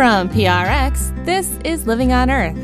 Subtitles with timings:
[0.00, 2.56] From PRX, this is Living on Earth.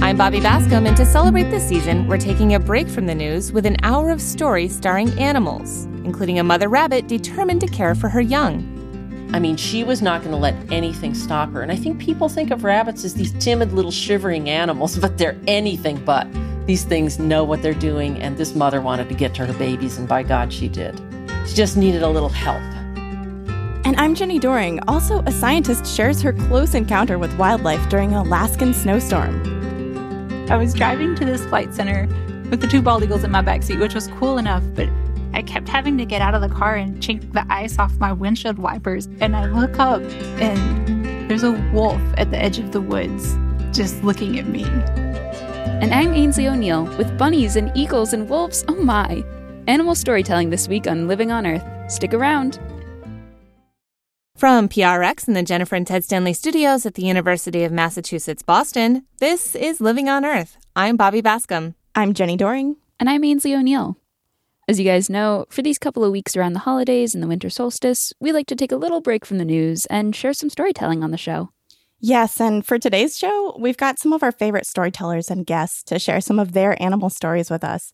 [0.00, 3.50] I'm Bobby Bascomb, and to celebrate this season, we're taking a break from the news
[3.50, 8.08] with an hour of stories starring animals, including a mother rabbit determined to care for
[8.08, 8.62] her young.
[9.34, 11.62] I mean, she was not going to let anything stop her.
[11.62, 15.36] And I think people think of rabbits as these timid little shivering animals, but they're
[15.48, 16.28] anything but.
[16.68, 19.98] These things know what they're doing, and this mother wanted to get to her babies,
[19.98, 21.00] and by God, she did.
[21.48, 22.62] She just needed a little help.
[23.96, 24.78] And I'm Jenni Doering.
[24.88, 29.40] Also, a scientist shares her close encounter with wildlife during an Alaskan snowstorm.
[30.50, 32.06] I was driving to this flight center
[32.50, 34.90] with the two bald eagles in my backseat, which was cool enough, but
[35.32, 38.12] I kept having to get out of the car and chink the ice off my
[38.12, 39.06] windshield wipers.
[39.20, 40.02] And I look up,
[40.42, 43.34] and there's a wolf at the edge of the woods
[43.74, 44.64] just looking at me.
[44.64, 48.62] And I'm Aynsley O'Neill with bunnies and eagles and wolves.
[48.68, 49.24] Oh my!
[49.68, 51.64] Animal storytelling this week on Living on Earth.
[51.90, 52.60] Stick around.
[54.36, 59.06] From PRX and the Jennifer and Ted Stanley studios at the University of Massachusetts Boston,
[59.18, 60.58] this is Living on Earth.
[60.76, 61.72] I'm Bobby Bascomb.
[61.94, 62.76] I'm Jenni Doering.
[63.00, 63.96] And I'm Aynsley O'Neill.
[64.68, 67.48] As you guys know, for these couple of weeks around the holidays and the winter
[67.48, 71.02] solstice, we like to take a little break from the news and share some storytelling
[71.02, 71.48] on the show.
[71.98, 75.98] Yes, and for today's show, we've got some of our favorite storytellers and guests to
[75.98, 77.90] share some of their animal stories with us.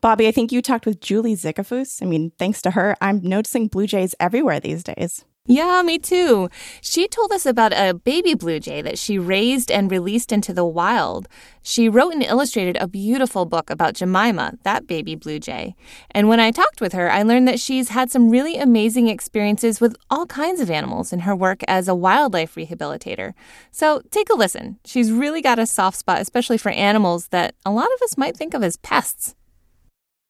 [0.00, 2.02] Bobby, I think you talked with Julie Zickefoose.
[2.02, 5.24] I mean, thanks to her, I'm noticing blue jays everywhere these days.
[5.46, 6.48] Yeah, me too.
[6.80, 10.64] She told us about a baby blue jay that she raised and released into the
[10.64, 11.28] wild.
[11.62, 15.74] She wrote and illustrated a beautiful book about Jemima, that baby blue jay.
[16.12, 19.82] And when I talked with her, I learned that she's had some really amazing experiences
[19.82, 23.34] with all kinds of animals in her work as a wildlife rehabilitator.
[23.70, 24.78] So take a listen.
[24.86, 28.34] She's really got a soft spot, especially for animals that a lot of us might
[28.34, 29.34] think of as pests.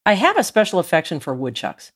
[0.04, 1.92] I have a special affection for woodchucks.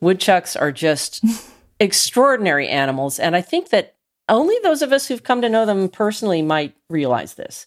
[0.00, 1.24] Woodchucks are just.
[1.80, 3.18] extraordinary animals.
[3.18, 3.96] And I think that
[4.28, 7.66] only those of us who've come to know them personally might realize this.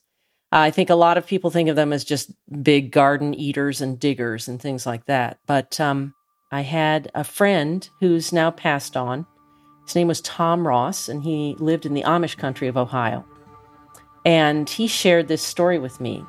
[0.51, 3.99] I think a lot of people think of them as just big garden eaters and
[3.99, 5.39] diggers and things like that.
[5.47, 6.13] But um,
[6.51, 9.25] I had a friend who's now passed on.
[9.87, 13.25] His name was Tom Ross, and he lived in the Amish country of Ohio.
[14.25, 16.23] And he shared this story with me.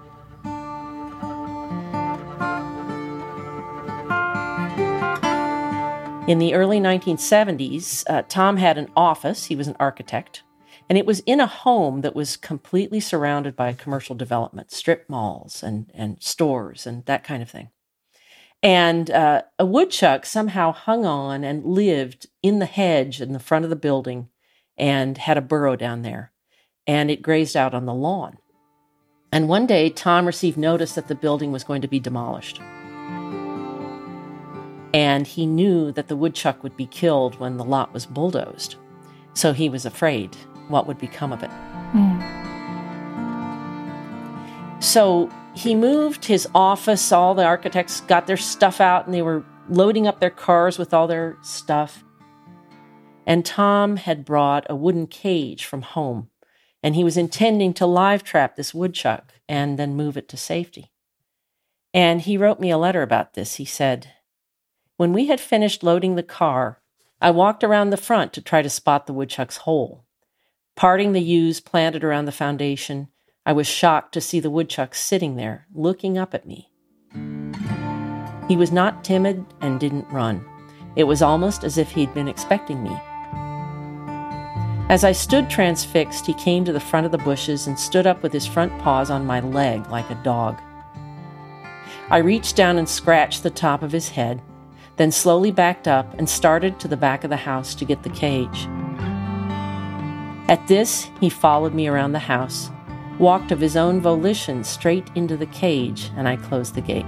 [6.26, 9.44] In the early 1970s, uh, Tom had an office.
[9.44, 10.42] He was an architect.
[10.88, 15.62] And it was in a home that was completely surrounded by commercial development, strip malls
[15.62, 17.68] and, and stores and that kind of thing.
[18.62, 23.64] And uh, a woodchuck somehow hung on and lived in the hedge in the front
[23.64, 24.30] of the building
[24.78, 26.32] and had a burrow down there.
[26.86, 28.38] And it grazed out on the lawn.
[29.30, 32.62] And one day, Tom received notice that the building was going to be demolished
[34.94, 38.76] and he knew that the woodchuck would be killed when the lot was bulldozed.
[39.34, 40.36] So he was afraid
[40.68, 41.50] what would become of it.
[41.92, 42.42] Mm.
[44.80, 49.44] So he moved his office, all the architects got their stuff out and they were
[49.68, 52.04] loading up their cars with all their stuff.
[53.26, 56.28] And Tom had brought a wooden cage from home,
[56.82, 60.92] and he was intending to live trap this woodchuck and then move it to safety.
[61.94, 63.54] And he wrote me a letter about this.
[63.54, 64.10] He said,
[64.96, 66.80] when we had finished loading the car,
[67.20, 70.04] I walked around the front to try to spot the woodchuck's hole.
[70.76, 73.08] Parting the yews planted around the foundation,
[73.46, 76.70] I was shocked to see the woodchuck sitting there, looking up at me.
[78.48, 80.44] He was not timid and didn't run.
[80.96, 82.96] It was almost as if he'd been expecting me.
[84.90, 88.22] As I stood transfixed, he came to the front of the bushes and stood up
[88.22, 90.60] with his front paws on my leg like a dog.
[92.10, 94.42] I reached down and scratched the top of his head
[94.96, 98.10] then slowly backed up and started to the back of the house to get the
[98.10, 98.68] cage.
[100.48, 102.70] At this, he followed me around the house,
[103.18, 107.06] walked of his own volition straight into the cage, and I closed the gate.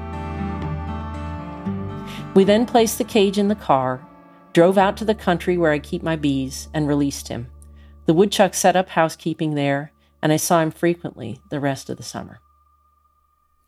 [2.34, 4.06] We then placed the cage in the car,
[4.52, 7.48] drove out to the country where I keep my bees, and released him.
[8.06, 9.92] The woodchuck set up housekeeping there,
[10.22, 12.40] and I saw him frequently the rest of the summer.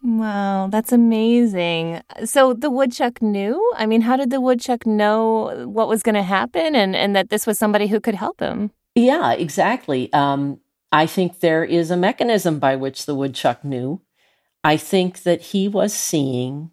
[0.03, 2.03] Wow, that's amazing.
[2.25, 3.73] So the woodchuck knew?
[3.77, 7.31] I mean, how did the woodchuck know what was going to happen and, and that
[7.31, 8.71] this was somebody who could help him?
[8.95, 10.13] Yeah, exactly.
[10.13, 10.61] Um,
[10.93, 14.01] I think there is a mechanism by which the woodchuck knew.
[14.63, 16.71] I think that he was seeing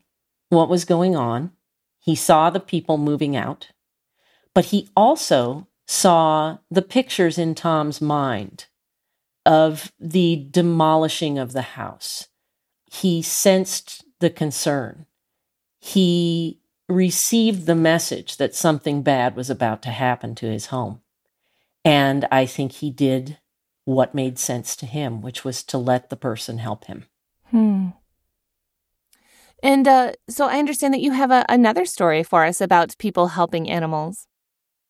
[0.50, 1.52] what was going on.
[2.00, 3.70] He saw the people moving out,
[4.54, 8.68] but he also saw the pictures in Tom's mind
[9.46, 12.28] of the demolishing of the house
[12.92, 15.06] he sensed the concern.
[15.80, 21.02] He received the message that something bad was about to happen to his home.
[21.84, 23.38] And I think he did
[23.86, 27.06] what made sense to him, which was to let the person help him.
[27.52, 27.90] Hmm.
[29.62, 33.30] And uh, so I understand that you have a, another story for us about people
[33.30, 34.28] helping animals.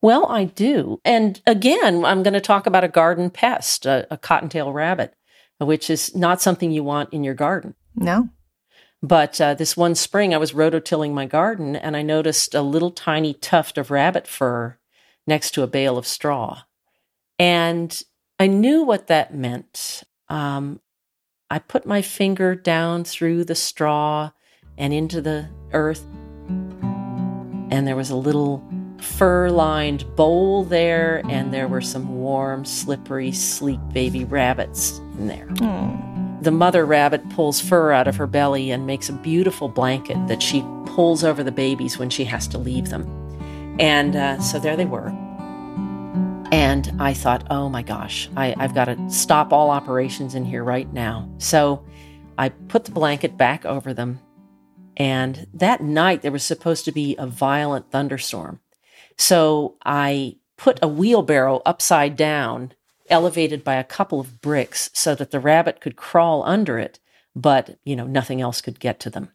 [0.02, 1.00] Well, I do.
[1.04, 5.14] And again, I'm going to talk about a garden pest, a, a cottontail rabbit,
[5.60, 7.76] which is not something you want in your garden.
[7.96, 8.30] No.
[9.02, 12.92] But uh, this one spring, I was rototilling my garden and I noticed a little
[12.92, 14.78] tiny tuft of rabbit fur
[15.28, 16.64] next to a bale of straw.
[17.38, 18.02] And
[18.40, 20.04] I knew what that meant.
[20.30, 20.80] Um,
[21.50, 24.32] I put my finger down through the straw
[24.78, 26.06] and into the earth,
[26.50, 28.64] and there was a little
[29.00, 35.48] fur lined bowl there, and there were some warm, slippery, sleek baby rabbits in there.
[35.60, 36.15] Hmm.
[36.46, 40.44] The mother rabbit pulls fur out of her belly and makes a beautiful blanket that
[40.44, 43.76] she pulls over the babies when she has to leave them.
[43.80, 45.08] And uh, so there they were.
[46.52, 50.64] And I thought, oh my gosh, I, I've got to stop all operations in here
[50.64, 51.28] right now.
[51.40, 51.84] So
[52.38, 54.20] I put the blanket back over them.
[54.98, 58.60] And that night, there was supposed to be a violent thunderstorm.
[59.18, 62.74] So I put a wheelbarrow upside down,
[63.10, 67.00] elevated by a couple of bricks, so that the rabbit could crawl under it,
[67.36, 69.30] but, you know, nothing else could get to them.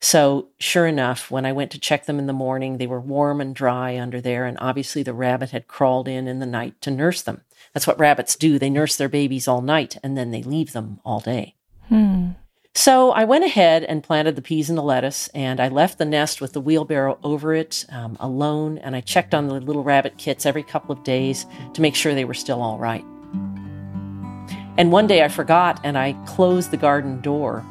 [0.00, 3.40] So, sure enough, when I went to check them in the morning, they were warm
[3.40, 6.90] and dry under there, and obviously the rabbit had crawled in in the night to
[6.90, 7.42] nurse them.
[7.72, 8.58] That's what rabbits do.
[8.58, 11.54] They nurse their babies all night and then they leave them all day.
[11.88, 12.30] Hmm.
[12.84, 16.04] So I went ahead and planted the peas and the lettuce, and I left the
[16.04, 18.78] nest with the wheelbarrow over it um, alone.
[18.78, 22.12] And I checked on the little rabbit kits every couple of days to make sure
[22.12, 23.04] they were still all right.
[24.76, 27.64] And one day I forgot and I closed the garden door,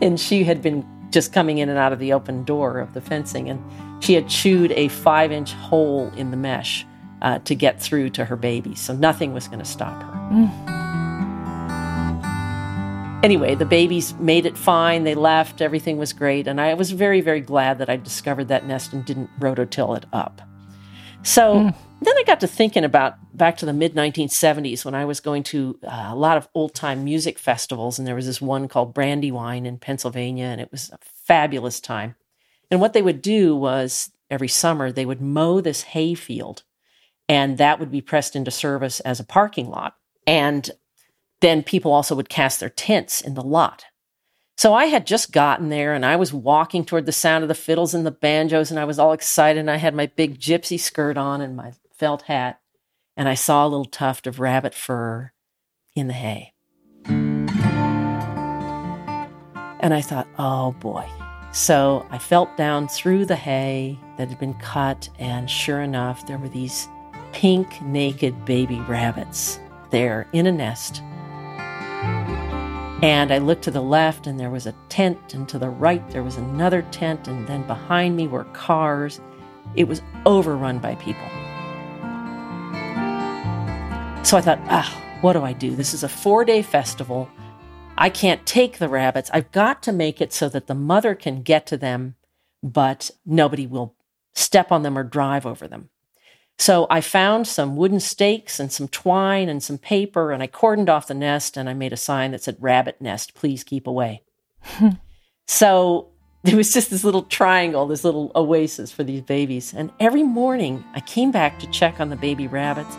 [0.00, 3.00] and she had been just coming in and out of the open door of the
[3.00, 3.60] fencing, and
[4.00, 6.86] she had chewed a five inch hole in the mesh
[7.20, 8.76] uh, to get through to her baby.
[8.76, 11.11] So nothing was going to stop her.
[13.22, 15.04] Anyway, the babies made it fine.
[15.04, 15.60] They left.
[15.60, 16.48] Everything was great.
[16.48, 20.06] And I was very, very glad that I discovered that nest and didn't rototill it
[20.12, 20.42] up.
[21.22, 21.74] So Mm.
[22.00, 25.44] then I got to thinking about back to the mid 1970s when I was going
[25.44, 27.96] to uh, a lot of old time music festivals.
[27.96, 30.46] And there was this one called Brandywine in Pennsylvania.
[30.46, 32.16] And it was a fabulous time.
[32.72, 36.64] And what they would do was every summer they would mow this hay field
[37.28, 39.94] and that would be pressed into service as a parking lot.
[40.26, 40.68] And
[41.42, 43.84] then people also would cast their tents in the lot.
[44.56, 47.54] So I had just gotten there and I was walking toward the sound of the
[47.54, 50.78] fiddles and the banjos and I was all excited and I had my big gypsy
[50.78, 52.60] skirt on and my felt hat
[53.16, 55.32] and I saw a little tuft of rabbit fur
[55.96, 56.52] in the hay.
[59.80, 61.04] And I thought, oh boy.
[61.52, 66.38] So I felt down through the hay that had been cut and sure enough, there
[66.38, 66.86] were these
[67.32, 69.58] pink, naked baby rabbits
[69.90, 71.02] there in a nest
[73.02, 76.08] and I looked to the left, and there was a tent, and to the right,
[76.10, 79.20] there was another tent, and then behind me were cars.
[79.74, 81.28] It was overrun by people.
[84.24, 85.74] So I thought, ah, what do I do?
[85.74, 87.28] This is a four day festival.
[87.98, 89.30] I can't take the rabbits.
[89.32, 92.14] I've got to make it so that the mother can get to them,
[92.62, 93.94] but nobody will
[94.34, 95.90] step on them or drive over them.
[96.62, 100.88] So I found some wooden stakes and some twine and some paper, and I cordoned
[100.88, 104.22] off the nest and I made a sign that said, Rabbit nest, please keep away.
[105.48, 106.10] so
[106.44, 109.74] there was just this little triangle, this little oasis for these babies.
[109.74, 112.94] And every morning I came back to check on the baby rabbits.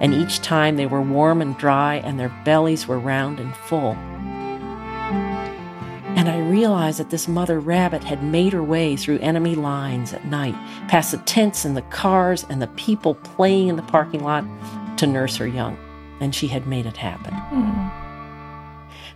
[0.00, 3.98] And each time they were warm and dry and their bellies were round and full.
[6.24, 10.24] And I realized that this mother rabbit had made her way through enemy lines at
[10.24, 10.54] night,
[10.88, 14.42] past the tents and the cars and the people playing in the parking lot
[14.96, 15.76] to nurse her young.
[16.20, 17.34] And she had made it happen.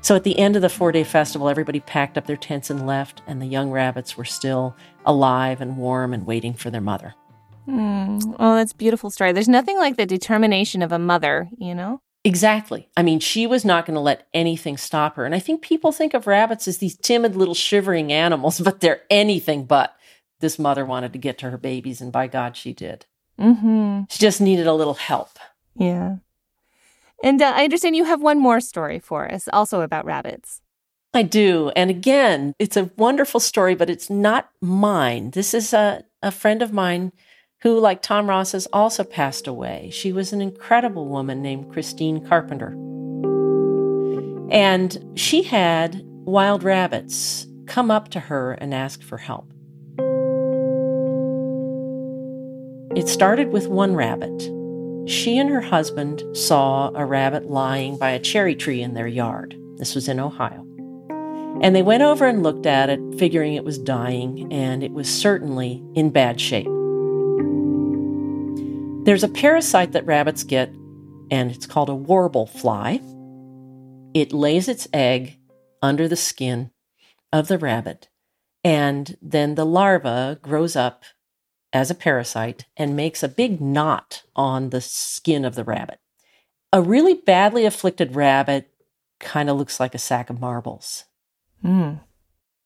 [0.02, 2.86] So at the end of the four day festival, everybody packed up their tents and
[2.86, 7.14] left, and the young rabbits were still alive and warm and waiting for their mother.
[7.66, 8.36] Mm.
[8.38, 9.32] Oh, that's a beautiful story.
[9.32, 12.02] There's nothing like the determination of a mother, you know?
[12.24, 12.88] Exactly.
[12.96, 15.24] I mean, she was not going to let anything stop her.
[15.24, 19.02] And I think people think of rabbits as these timid little shivering animals, but they're
[19.10, 19.94] anything but.
[20.40, 23.06] This mother wanted to get to her babies, and by God, she did.
[23.40, 24.02] Mm-hmm.
[24.08, 25.36] She just needed a little help.
[25.74, 26.18] Yeah.
[27.24, 30.60] And uh, I understand you have one more story for us, also about rabbits.
[31.14, 31.72] I do.
[31.74, 35.32] And again, it's a wonderful story, but it's not mine.
[35.32, 37.12] This is a, a friend of mine
[37.62, 39.90] who, like Tom Ross, has also passed away.
[39.92, 42.72] She was an incredible woman named Christine Carpenter.
[44.50, 49.52] And she had wild rabbits come up to her and ask for help.
[52.98, 54.42] it started with one rabbit.
[55.08, 59.56] She and her husband saw a rabbit lying by a cherry tree in their yard.
[59.76, 60.66] This was in Ohio.
[61.62, 65.08] And they went over and looked at it, figuring it was dying, and it was
[65.08, 66.66] certainly in bad shape.
[69.08, 70.68] There's a parasite that rabbits get,
[71.30, 73.00] and it's called a warble fly.
[74.12, 75.38] It lays its egg
[75.80, 76.72] under the skin
[77.32, 78.10] of the rabbit,
[78.62, 81.04] and then the larva grows up
[81.72, 86.00] as a parasite and makes a big knot on the skin of the rabbit.
[86.70, 88.68] A really badly afflicted rabbit
[89.20, 91.04] kind of looks like a sack of marbles.
[91.64, 92.00] Mm.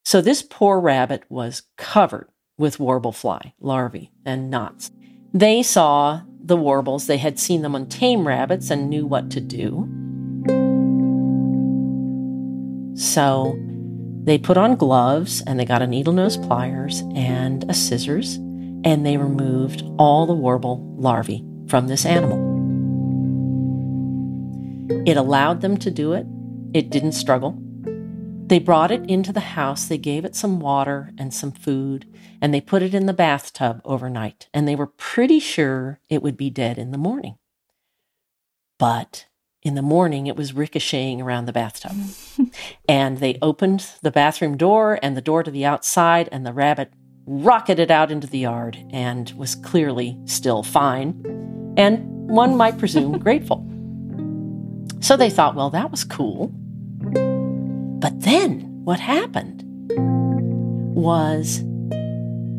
[0.05, 4.91] So this poor rabbit was covered with warble fly larvae and knots.
[5.35, 9.41] They saw the warbles, they had seen them on tame rabbits and knew what to
[9.41, 9.89] do.
[12.95, 13.59] So
[14.25, 18.37] they put on gloves and they got a needle nose pliers and a scissors
[18.85, 22.51] and they removed all the warble larvae from this animal.
[25.07, 26.27] It allowed them to do it.
[26.75, 27.59] It didn't struggle.
[28.53, 32.05] They brought it into the house, they gave it some water and some food,
[32.39, 36.37] and they put it in the bathtub overnight, and they were pretty sure it would
[36.37, 37.39] be dead in the morning.
[38.79, 39.25] But
[39.63, 41.97] in the morning, it was ricocheting around the bathtub.
[42.87, 46.93] and they opened the bathroom door and the door to the outside, and the rabbit
[47.25, 51.25] rocketed out into the yard and was clearly still fine,
[51.79, 53.67] and one might presume grateful.
[55.01, 56.55] So they thought, well, that was cool.
[58.23, 59.64] Then what happened
[60.95, 61.64] was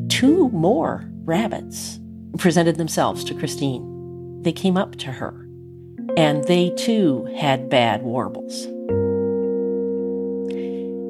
[0.09, 2.01] two more rabbits
[2.37, 4.41] presented themselves to Christine.
[4.41, 5.47] They came up to her,
[6.17, 8.65] and they too had bad warbles.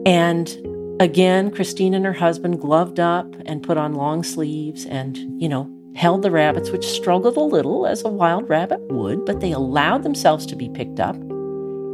[0.06, 0.56] And
[1.02, 5.68] again, Christine and her husband gloved up and put on long sleeves and, you know,
[5.96, 10.04] held the rabbits, which struggled a little as a wild rabbit would, but they allowed
[10.04, 11.16] themselves to be picked up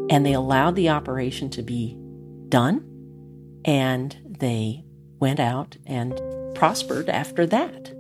[0.09, 1.97] and they allowed the operation to be
[2.49, 2.85] done,
[3.65, 4.83] and they
[5.19, 6.19] went out and
[6.55, 7.93] prospered after that.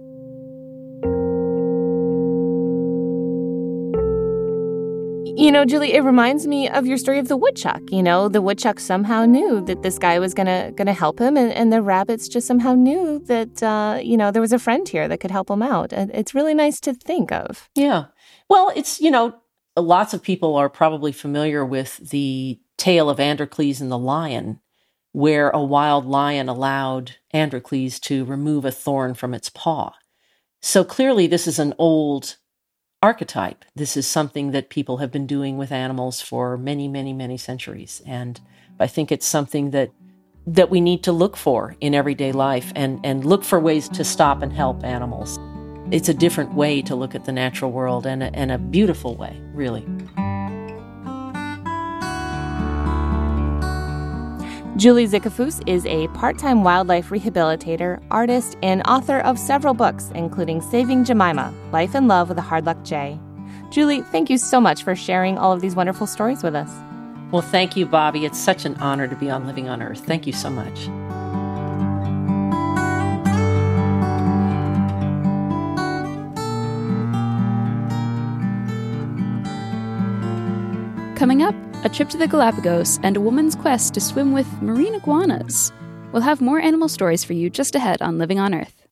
[5.39, 7.81] You know, Julie, it reminds me of your story of the woodchuck.
[7.91, 11.53] You know, the woodchuck somehow knew that this guy was gonna gonna help him, and,
[11.53, 15.07] and the rabbits just somehow knew that uh, you know there was a friend here
[15.07, 15.93] that could help him out.
[15.93, 17.69] And it's really nice to think of.
[17.73, 18.07] Yeah.
[18.49, 19.33] Well, it's you know,
[19.77, 24.59] lots of people are probably familiar with the tale of Androcles and the lion,
[25.11, 29.93] where a wild lion allowed Androcles to remove a thorn from its paw.
[30.61, 32.37] So clearly, this is an old
[33.01, 33.63] archetype.
[33.75, 38.01] This is something that people have been doing with animals for many, many, many centuries.
[38.05, 38.39] And
[38.79, 39.91] I think it's something that
[40.47, 44.03] that we need to look for in everyday life and, and look for ways to
[44.03, 45.37] stop and help animals.
[45.91, 49.15] It's a different way to look at the natural world and a, and a beautiful
[49.15, 49.85] way, really.
[54.79, 60.61] Julie Zickefoose is a part time wildlife rehabilitator, artist, and author of several books, including
[60.61, 63.19] Saving Jemima Life and Love with a Hard Luck Jay.
[63.71, 66.71] Julie, thank you so much for sharing all of these wonderful stories with us.
[67.29, 68.23] Well, thank you, Bobby.
[68.23, 69.99] It's such an honor to be on Living on Earth.
[70.05, 70.85] Thank you so much.
[81.17, 84.95] Coming up, a trip to the Galapagos, and a woman's quest to swim with marine
[84.95, 85.71] iguanas.
[86.11, 88.85] We'll have more animal stories for you just ahead on Living on Earth.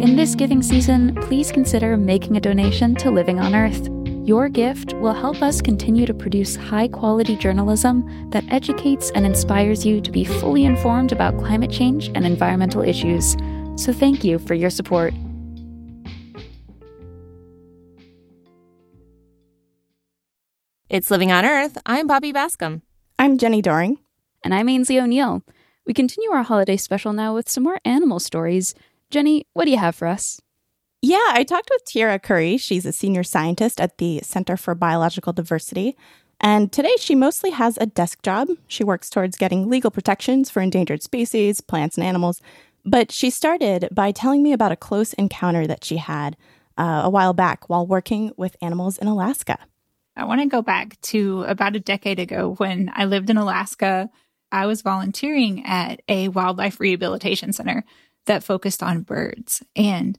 [0.00, 3.88] In this giving season, please consider making a donation to Living on Earth.
[4.26, 9.84] Your gift will help us continue to produce high quality journalism that educates and inspires
[9.84, 13.34] you to be fully informed about climate change and environmental issues.
[13.80, 15.14] So thank you for your support.
[20.90, 21.78] It's Living on Earth.
[21.86, 22.82] I'm Bobby Bascomb.
[23.18, 23.96] I'm Jenni Doering.
[24.44, 25.42] And I'm Aynsley O'Neill.
[25.86, 28.74] We continue our holiday special now with some more animal stories.
[29.10, 30.42] Jenni, what do you have for us?
[31.00, 32.58] Yeah, I talked with Tierra Curry.
[32.58, 35.96] She's a senior scientist at the Center for Biological Diversity.
[36.42, 38.48] And today she mostly has a desk job.
[38.66, 42.40] She works towards getting legal protections for endangered species, plants, and animals,
[42.84, 46.36] but she started by telling me about a close encounter that she had
[46.78, 49.58] uh, a while back while working with animals in Alaska.
[50.16, 54.10] I want to go back to about a decade ago when I lived in Alaska.
[54.52, 57.84] I was volunteering at a wildlife rehabilitation center
[58.26, 59.62] that focused on birds.
[59.76, 60.18] And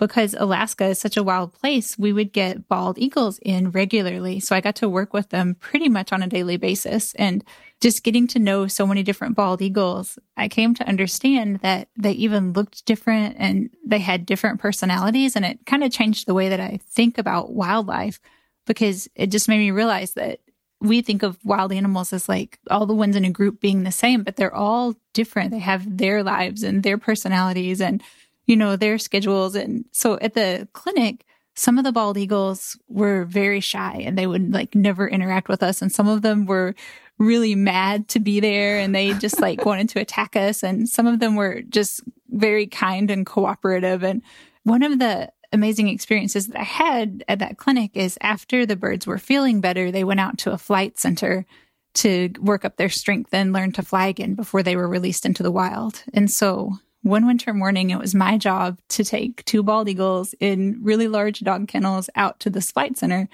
[0.00, 4.40] because Alaska is such a wild place, we would get bald eagles in regularly.
[4.40, 7.14] So I got to work with them pretty much on a daily basis.
[7.14, 7.44] And
[7.82, 12.12] just getting to know so many different bald eagles, I came to understand that they
[12.12, 15.36] even looked different and they had different personalities.
[15.36, 18.20] And it kind of changed the way that I think about wildlife
[18.66, 20.40] because it just made me realize that
[20.80, 23.92] we think of wild animals as like all the ones in a group being the
[23.92, 25.50] same, but they're all different.
[25.50, 28.02] They have their lives and their personalities and,
[28.50, 29.54] you know, their schedules.
[29.54, 34.26] And so at the clinic, some of the bald eagles were very shy and they
[34.26, 35.80] would like never interact with us.
[35.80, 36.74] And some of them were
[37.16, 40.64] really mad to be there and they just like wanted to attack us.
[40.64, 44.02] And some of them were just very kind and cooperative.
[44.02, 44.20] And
[44.64, 49.06] one of the amazing experiences that I had at that clinic is after the birds
[49.06, 51.46] were feeling better, they went out to a flight center
[51.94, 55.44] to work up their strength and learn to fly again before they were released into
[55.44, 56.02] the wild.
[56.12, 60.80] And so one winter morning, it was my job to take two bald eagles in
[60.82, 63.28] really large dog kennels out to this flight center.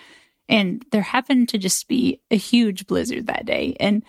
[0.49, 3.77] And there happened to just be a huge blizzard that day.
[3.81, 4.05] And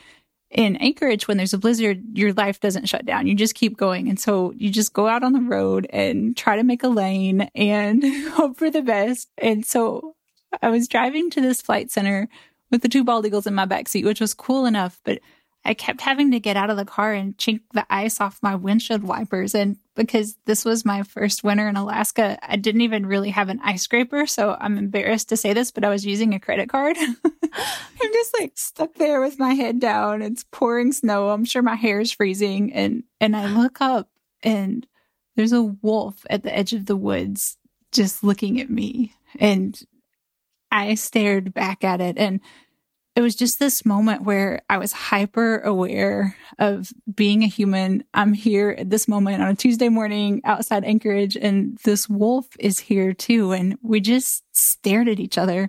[0.49, 3.27] in Anchorage, when there's a blizzard, your life doesn't shut down.
[3.27, 4.07] You just keep going.
[4.07, 7.49] And so you just go out on the road and try to make a lane
[7.53, 9.29] and hope for the best.
[9.37, 10.15] And so
[10.61, 12.29] I was driving to this flight center
[12.71, 15.19] with the two bald eagles in my backseat, which was cool enough, but
[15.67, 18.55] I kept having to get out of the car and chink the ice off my
[18.55, 19.53] windshield wipers.
[19.53, 23.59] And because this was my first winter in Alaska, I didn't even really have an
[23.62, 24.25] ice scraper.
[24.27, 26.95] So I'm embarrassed to say this, but I was using a credit card.
[26.97, 30.21] I'm just like stuck there with my head down.
[30.21, 31.31] It's pouring snow.
[31.31, 32.71] I'm sure my hair is freezing.
[32.71, 34.09] And, and I look up
[34.43, 34.88] and
[35.36, 37.57] there's a wolf at the edge of the woods
[37.91, 39.13] just looking at me.
[39.38, 39.77] And
[40.71, 42.39] I stared back at it and
[43.17, 48.03] it was just this moment where I was hyper aware of being a human.
[48.13, 52.77] I'm here at this moment on a Tuesday morning outside Anchorage, and this wolf is
[52.77, 53.53] here too.
[53.53, 55.67] And we just stared at each other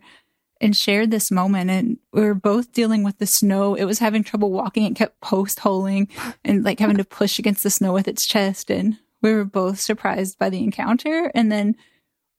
[0.61, 1.71] and shared this moment.
[1.71, 3.75] And we were both dealing with the snow.
[3.75, 4.85] It was having trouble walking.
[4.85, 6.09] It kept post holing
[6.45, 8.71] and like having to push against the snow with its chest.
[8.71, 11.33] And we were both surprised by the encounter.
[11.35, 11.77] And then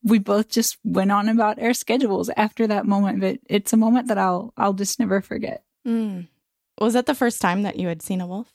[0.03, 3.19] we both just went on about our schedules after that moment.
[3.19, 5.63] But it's a moment that I'll I'll just never forget.
[5.87, 6.27] Mm.
[6.79, 8.53] Was that the first time that you had seen a wolf?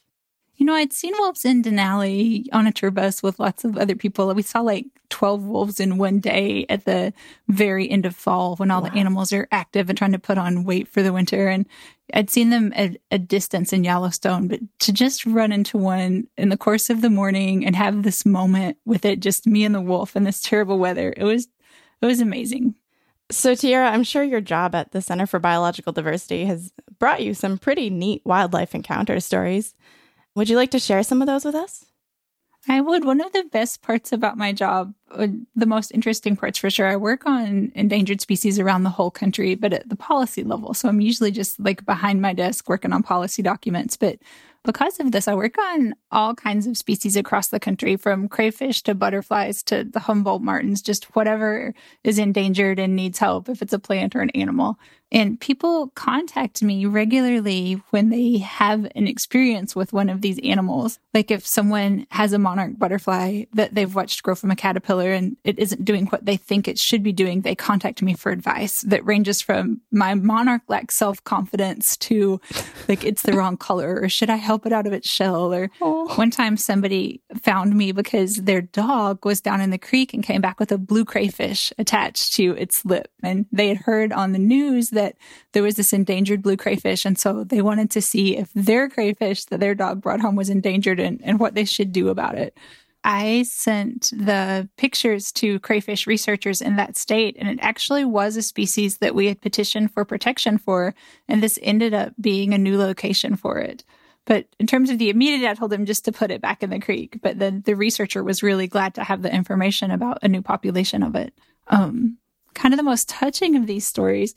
[0.57, 3.97] You know, I'd seen wolves in Denali on a tour bus with lots of other
[3.97, 4.33] people.
[4.35, 7.13] We saw like 12 wolves in one day at the
[7.49, 8.89] very end of fall when all wow.
[8.89, 11.49] the animals are active and trying to put on weight for the winter.
[11.49, 11.67] And
[12.13, 16.51] I'd seen them at a distance in Yellowstone, but to just run into one in
[16.51, 19.81] the course of the morning and have this moment with it, just me and the
[19.81, 21.49] wolf in this terrible weather, it was,
[22.01, 22.75] it was amazing.
[23.31, 27.35] So, Tierra, I'm sure your job at the Center for Biological Diversity has brought you
[27.35, 29.75] some pretty neat wildlife encounter stories.
[30.35, 31.85] Would you like to share some of those with us?
[32.67, 33.05] I would.
[33.05, 36.89] One of the best parts about my job, uh, the most interesting parts for sure,
[36.89, 40.73] I work on endangered species around the whole country, but at the policy level.
[40.73, 43.97] So I'm usually just like behind my desk working on policy documents.
[43.99, 44.19] But
[44.65, 48.83] because of this, I work on all kinds of species across the country, from crayfish
[48.85, 53.73] to butterflies to the Humboldt martens, just whatever is endangered and needs help, if it's
[53.73, 54.79] a plant or an animal.
[55.13, 60.99] And people contact me regularly when they have an experience with one of these animals.
[61.13, 65.37] Like if someone has a monarch butterfly that they've watched grow from a caterpillar and
[65.45, 68.81] it isn't doing what they think it should be doing, they contact me for advice
[68.81, 72.41] that ranges from my monarch lacks self confidence to
[72.89, 75.55] like it's the wrong color or should I help it out of its shell?
[75.55, 76.13] Or oh.
[76.17, 80.41] one time somebody found me because their dog was down in the creek and came
[80.41, 83.09] back with a blue crayfish attached to its lip.
[83.23, 85.17] And they had heard on the news that that
[85.53, 87.05] there was this endangered blue crayfish.
[87.05, 90.51] And so they wanted to see if their crayfish that their dog brought home was
[90.51, 92.57] endangered and, and what they should do about it.
[93.07, 98.43] I sent the pictures to crayfish researchers in that state, and it actually was a
[98.43, 100.95] species that we had petitioned for protection for,
[101.29, 103.85] and this ended up being a new location for it.
[104.27, 106.71] But in terms of the immediate, I told him just to put it back in
[106.71, 107.19] the creek.
[107.23, 111.03] But then the researcher was really glad to have the information about a new population
[111.03, 111.35] of it.
[111.69, 112.19] Um,
[112.55, 114.35] kind of the most touching of these stories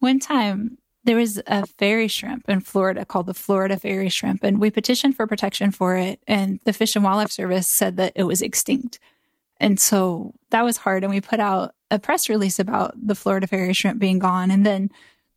[0.00, 4.60] one time there was a fairy shrimp in Florida called the Florida fairy shrimp, and
[4.60, 6.20] we petitioned for protection for it.
[6.26, 8.98] And the Fish and Wildlife Service said that it was extinct.
[9.58, 11.02] And so that was hard.
[11.02, 14.50] And we put out a press release about the Florida fairy shrimp being gone.
[14.50, 14.90] And then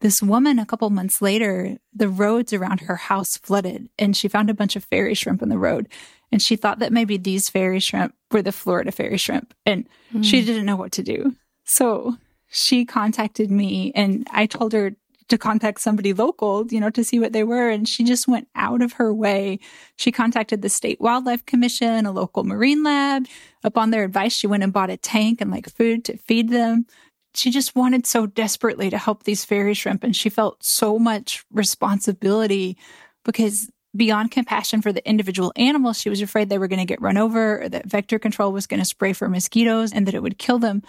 [0.04, 4.50] this woman, a couple months later, the roads around her house flooded and she found
[4.50, 5.88] a bunch of fairy shrimp in the road.
[6.30, 9.54] And she thought that maybe these fairy shrimp were the Florida fairy shrimp.
[9.66, 10.24] And mm.
[10.24, 11.36] she didn't know what to do.
[11.64, 12.18] So
[12.50, 14.94] she contacted me and I told her
[15.30, 17.70] to contact somebody local, you know, to see what they were.
[17.70, 19.60] And she just went out of her way.
[19.96, 23.26] She contacted the State Wildlife Commission, a local marine lab.
[23.64, 26.88] Upon their advice, she went and bought a tank and like food to feed them.
[27.36, 30.04] She just wanted so desperately to help these fairy shrimp.
[30.04, 32.78] And she felt so much responsibility
[33.26, 37.02] because beyond compassion for the individual animals, she was afraid they were going to get
[37.02, 40.24] run over or that vector control was going to spray for mosquitoes and that it
[40.24, 40.82] would kill them.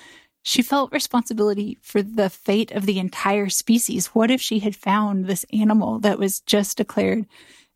[0.42, 4.09] She felt responsibility for the fate of the entire species.
[4.09, 7.26] What if she had found this animal that was just declared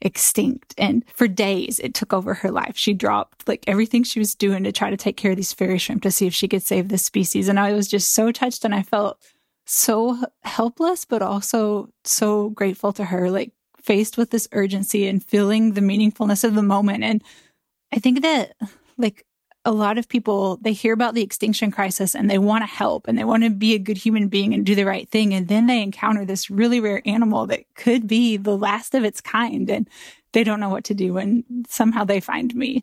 [0.01, 0.75] extinct?
[0.79, 2.77] And for days, it took over her life.
[2.77, 5.79] She dropped like everything she was doing to try to take care of these fairy
[5.79, 7.49] shrimp to see if she could save this species.
[7.49, 9.19] And I was just so touched and I felt
[9.67, 13.31] so helpless, but also so grateful to her.
[13.31, 17.03] Like, faced with this urgency and feeling the meaningfulness of the moment.
[17.05, 17.25] And
[17.91, 18.55] I think that,
[18.99, 19.25] like,
[19.69, 23.07] a lot of people, they hear about the extinction crisis and they want to help
[23.07, 25.35] and they want to be a good human being and do the right thing.
[25.35, 29.21] And then they encounter this really rare animal that could be the last of its
[29.21, 29.87] kind and
[30.33, 31.19] they don't know what to do.
[31.19, 32.83] And somehow they find me.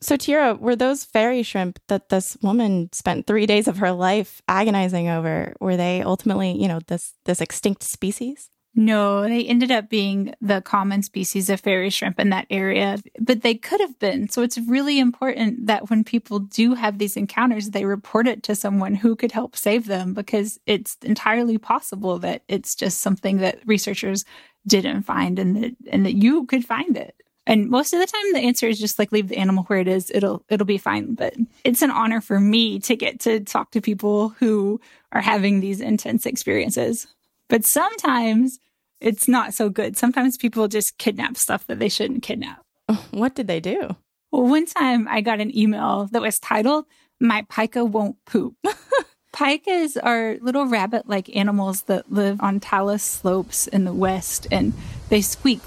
[0.00, 4.40] So, Tierra, were those fairy shrimp that this woman spent three days of her life
[4.46, 8.48] agonizing over, were they ultimately, you know, this this extinct species?
[8.78, 13.40] No, they ended up being the common species of fairy shrimp in that area, but
[13.40, 14.28] they could have been.
[14.28, 18.54] So it's really important that when people do have these encounters, they report it to
[18.54, 23.60] someone who could help save them because it's entirely possible that it's just something that
[23.64, 24.26] researchers
[24.66, 27.14] didn't find and that and that you could find it.
[27.46, 29.88] And most of the time the answer is just like leave the animal where it
[29.88, 30.10] is.
[30.14, 31.14] It'll it'll be fine.
[31.14, 31.34] But
[31.64, 35.80] it's an honor for me to get to talk to people who are having these
[35.80, 37.06] intense experiences.
[37.48, 38.58] But sometimes
[39.00, 39.96] it's not so good.
[39.96, 42.62] Sometimes people just kidnap stuff that they shouldn't kidnap.
[43.10, 43.96] What did they do?
[44.30, 46.86] Well, one time I got an email that was titled,
[47.20, 48.54] My Pika Won't Poop.
[49.34, 54.72] Pikas are little rabbit like animals that live on talus slopes in the West and
[55.10, 55.60] they squeak.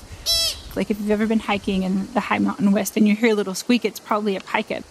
[0.75, 3.35] Like if you've ever been hiking in the high mountain West and you hear a
[3.35, 4.83] little squeak, it's probably a pika.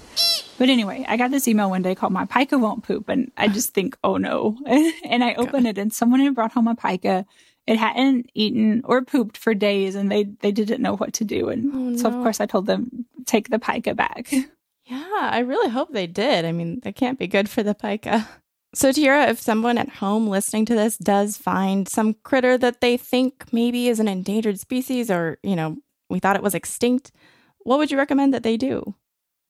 [0.58, 3.08] But anyway, I got this email one day called My Pika Won't Poop.
[3.08, 4.56] And I just think, oh no.
[5.04, 7.24] and I opened it and someone had brought home a pika
[7.68, 11.50] it hadn't eaten or pooped for days and they they didn't know what to do
[11.50, 11.96] and oh, no.
[11.96, 14.32] so of course i told them take the pika back
[14.84, 18.26] yeah i really hope they did i mean that can't be good for the pika
[18.74, 22.96] so tierra if someone at home listening to this does find some critter that they
[22.96, 25.76] think maybe is an endangered species or you know
[26.10, 27.12] we thought it was extinct
[27.60, 28.94] what would you recommend that they do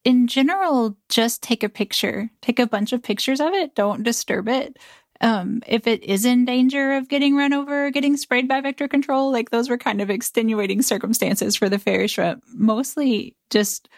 [0.05, 2.31] in general, just take a picture.
[2.41, 3.75] Take a bunch of pictures of it.
[3.75, 4.77] Don't disturb it
[5.21, 8.87] um, if it is in danger of getting run over or getting sprayed by vector
[8.87, 12.43] control, like those were kind of extenuating circumstances for the fairy shrimp.
[12.53, 13.89] Mostly just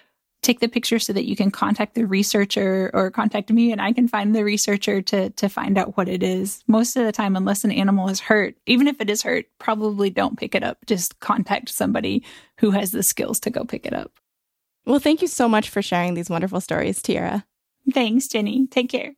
[0.42, 3.94] take the picture so that you can contact the researcher or contact me and I
[3.94, 6.64] can find the researcher to to find out what it is.
[6.68, 10.10] Most of the time unless an animal is hurt, even if it is hurt, probably
[10.10, 10.78] don't pick it up.
[10.86, 12.24] Just contact somebody
[12.58, 14.12] who has the skills to go pick it up.
[14.86, 17.46] Well, thank you so much for sharing these wonderful stories, Tierra.
[17.94, 18.70] Thanks, Jenni.
[18.70, 19.14] Take care.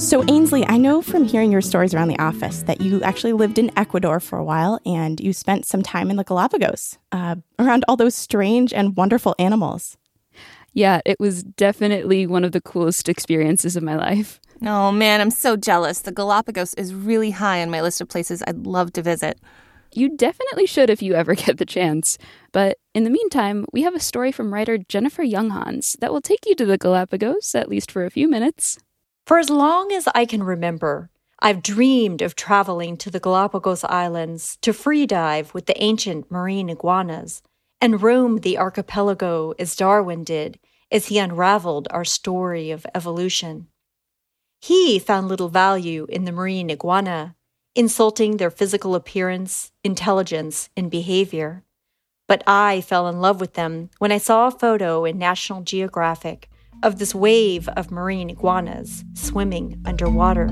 [0.00, 3.58] So, Aynsley, I know from hearing your stories around the office that you actually lived
[3.58, 7.84] in Ecuador for a while and you spent some time in the Galapagos uh, around
[7.86, 9.98] all those strange and wonderful animals.
[10.72, 14.40] Yeah, it was definitely one of the coolest experiences of my life.
[14.62, 16.00] Oh man, I'm so jealous.
[16.00, 19.38] The Galapagos is really high on my list of places I'd love to visit.
[19.92, 22.16] You definitely should if you ever get the chance.
[22.52, 26.46] But in the meantime, we have a story from writer Jennifer Younghans that will take
[26.46, 28.78] you to the Galapagos, at least for a few minutes.
[29.26, 34.58] For as long as I can remember, I've dreamed of traveling to the Galapagos Islands
[34.60, 37.42] to free dive with the ancient marine iguanas
[37.80, 40.58] and roam the archipelago as Darwin did
[40.92, 43.68] as he unraveled our story of evolution.
[44.60, 47.36] He found little value in the marine iguana,
[47.74, 51.64] insulting their physical appearance, intelligence, and behavior.
[52.28, 56.49] But I fell in love with them when I saw a photo in National Geographic
[56.82, 60.48] of this wave of marine iguanas swimming underwater.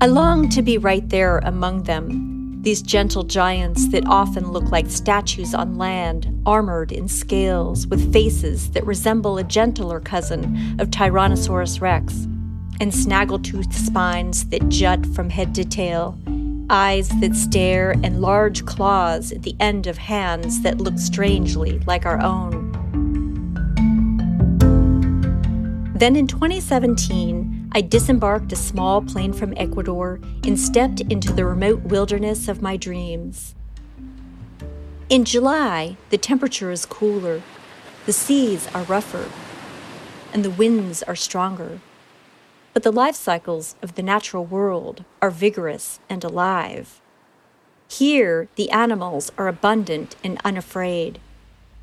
[0.00, 4.90] I longed to be right there among them, these gentle giants that often look like
[4.90, 11.80] statues on land, armored in scales, with faces that resemble a gentler cousin of Tyrannosaurus
[11.80, 12.24] rex,
[12.80, 16.18] and snaggletooth spines that jut from head to tail,
[16.70, 22.06] eyes that stare, and large claws at the end of hands that look strangely like
[22.06, 22.73] our own.
[25.94, 31.82] Then in 2017, I disembarked a small plane from Ecuador and stepped into the remote
[31.82, 33.54] wilderness of my dreams.
[35.08, 37.42] In July, the temperature is cooler,
[38.06, 39.30] the seas are rougher,
[40.32, 41.78] and the winds are stronger.
[42.72, 47.00] But the life cycles of the natural world are vigorous and alive.
[47.86, 51.20] Here, the animals are abundant and unafraid.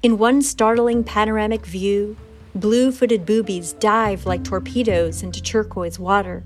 [0.03, 2.17] In one startling panoramic view,
[2.55, 6.43] blue footed boobies dive like torpedoes into turquoise water.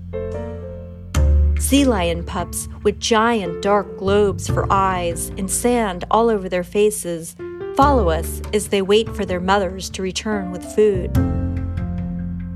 [1.58, 7.34] Sea lion pups with giant dark globes for eyes and sand all over their faces
[7.76, 11.14] follow us as they wait for their mothers to return with food.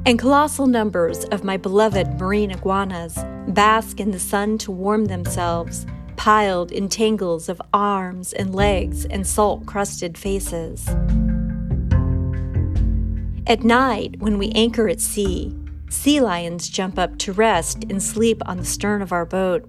[0.07, 5.87] And colossal numbers of my beloved marine iguanas bask in the sun to warm themselves,
[6.17, 10.89] piled in tangles of arms and legs and salt crusted faces.
[13.51, 15.53] At night, when we anchor at sea,
[15.89, 19.69] sea lions jump up to rest and sleep on the stern of our boat,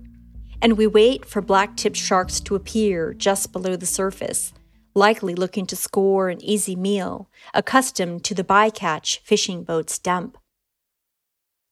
[0.61, 4.53] and we wait for black tipped sharks to appear just below the surface,
[4.93, 10.37] likely looking to score an easy meal, accustomed to the bycatch fishing boats dump.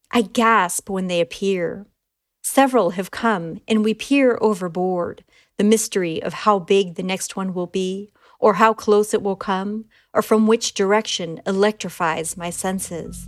[0.09, 1.85] I gasp when they appear.
[2.41, 5.23] Several have come, and we peer overboard,
[5.59, 9.35] the mystery of how big the next one will be, or how close it will
[9.35, 13.27] come, or from which direction electrifies my senses.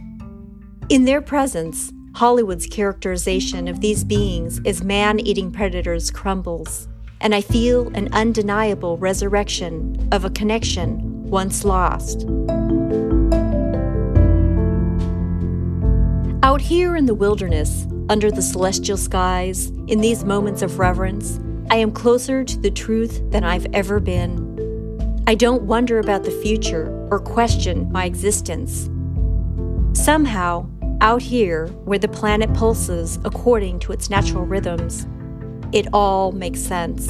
[0.89, 6.87] In their presence, Hollywood's characterization of these beings as man eating predators crumbles,
[7.21, 12.25] and I feel an undeniable resurrection of a connection once lost.
[16.43, 21.77] Out here in the wilderness, under the celestial skies, in these moments of reverence, I
[21.77, 24.40] am closer to the truth than I've ever been.
[25.27, 28.89] I don't wonder about the future or question my existence.
[29.93, 30.67] Somehow,
[30.99, 35.05] out here, where the planet pulses according to its natural rhythms,
[35.71, 37.07] it all makes sense.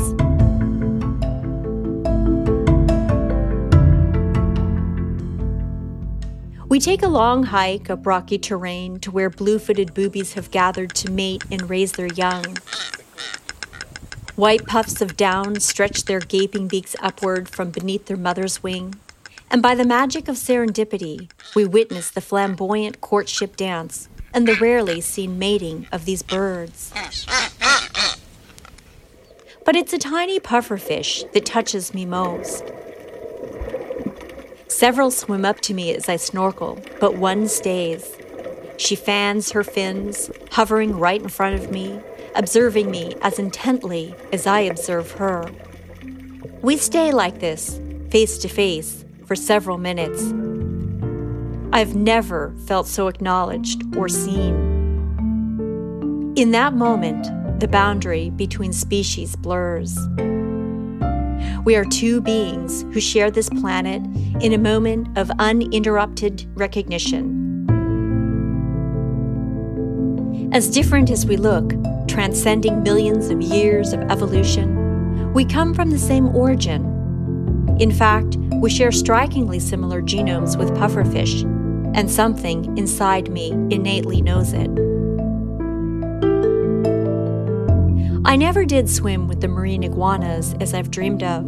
[6.67, 10.93] We take a long hike up rocky terrain to where blue footed boobies have gathered
[10.95, 12.57] to mate and raise their young.
[14.41, 18.95] White puffs of down stretch their gaping beaks upward from beneath their mother's wing.
[19.51, 24.99] And by the magic of serendipity, we witness the flamboyant courtship dance and the rarely
[24.99, 26.91] seen mating of these birds.
[29.63, 32.63] But it's a tiny pufferfish that touches me most.
[34.67, 38.17] Several swim up to me as I snorkel, but one stays.
[38.77, 42.01] She fans her fins, hovering right in front of me,
[42.35, 45.49] observing me as intently as I observe her.
[46.61, 50.33] We stay like this, face to face, for several minutes.
[51.73, 54.71] I've never felt so acknowledged or seen.
[56.35, 57.27] In that moment,
[57.59, 59.97] the boundary between species blurs.
[61.63, 64.01] We are two beings who share this planet
[64.43, 67.39] in a moment of uninterrupted recognition.
[70.51, 71.71] As different as we look,
[72.11, 76.83] transcending millions of years of evolution, we come from the same origin.
[77.79, 81.43] In fact, we share strikingly similar genomes with pufferfish,
[81.95, 84.69] and something inside me innately knows it.
[88.25, 91.45] I never did swim with the marine iguanas as I've dreamed of.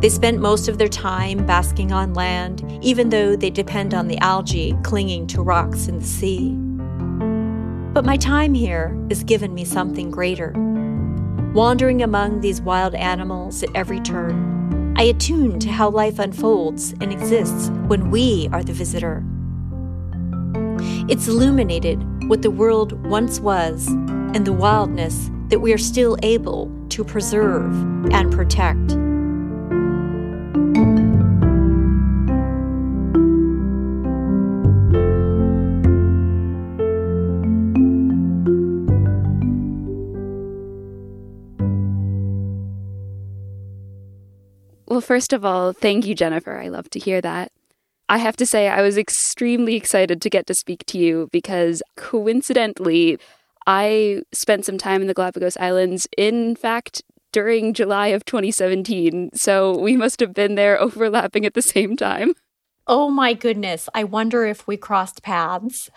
[0.00, 4.18] They spent most of their time basking on land, even though they depend on the
[4.18, 6.63] algae clinging to rocks in the sea.
[7.94, 10.52] But my time here has given me something greater.
[11.54, 17.12] Wandering among these wild animals at every turn, I attune to how life unfolds and
[17.12, 19.22] exists when we are the visitor.
[21.08, 26.72] It's illuminated what the world once was and the wildness that we are still able
[26.88, 27.72] to preserve
[28.12, 29.03] and protect.
[44.94, 46.56] Well, first of all, thank you, Jennifer.
[46.56, 47.50] I love to hear that.
[48.08, 51.82] I have to say, I was extremely excited to get to speak to you because
[51.96, 53.18] coincidentally,
[53.66, 57.02] I spent some time in the Galapagos Islands, in fact,
[57.32, 59.30] during July of 2017.
[59.34, 62.34] So we must have been there overlapping at the same time.
[62.86, 63.88] Oh my goodness.
[63.96, 65.90] I wonder if we crossed paths.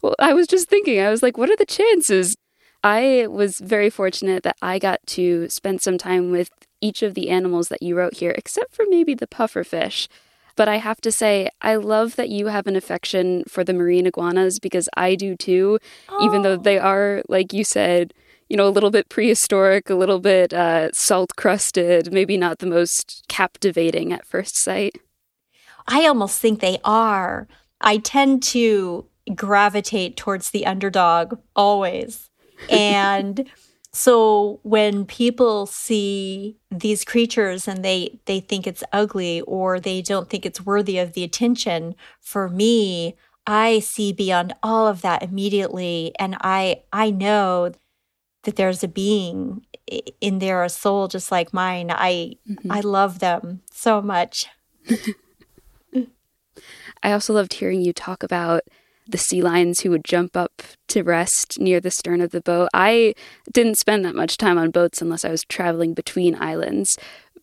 [0.00, 2.36] Well, I was just thinking, I was like, what are the chances?
[2.82, 6.48] I was very fortunate that I got to spend some time with
[6.80, 10.08] each of the animals that you wrote here, except for maybe the pufferfish.
[10.56, 14.06] But I have to say, I love that you have an affection for the marine
[14.06, 16.24] iguanas because I do too, oh.
[16.24, 18.12] even though they are, like you said,
[18.48, 22.66] you know, a little bit prehistoric, a little bit uh, salt crusted, maybe not the
[22.66, 24.96] most captivating at first sight?
[25.86, 27.46] I almost think they are.
[27.80, 32.26] I tend to gravitate towards the underdog always.
[32.68, 33.48] And
[33.92, 40.30] so when people see these creatures and they they think it's ugly or they don't
[40.30, 46.12] think it's worthy of the attention, for me, I see beyond all of that immediately
[46.18, 47.72] and I I know
[48.44, 49.66] that there's a being
[50.20, 51.90] in there a soul just like mine.
[51.90, 52.70] I mm-hmm.
[52.70, 54.46] I love them so much.
[57.02, 58.62] I also loved hearing you talk about
[59.10, 62.68] the sea lions who would jump up to rest near the stern of the boat.
[62.74, 63.14] I
[63.52, 66.96] didn't spend that much time on boats unless I was traveling between islands.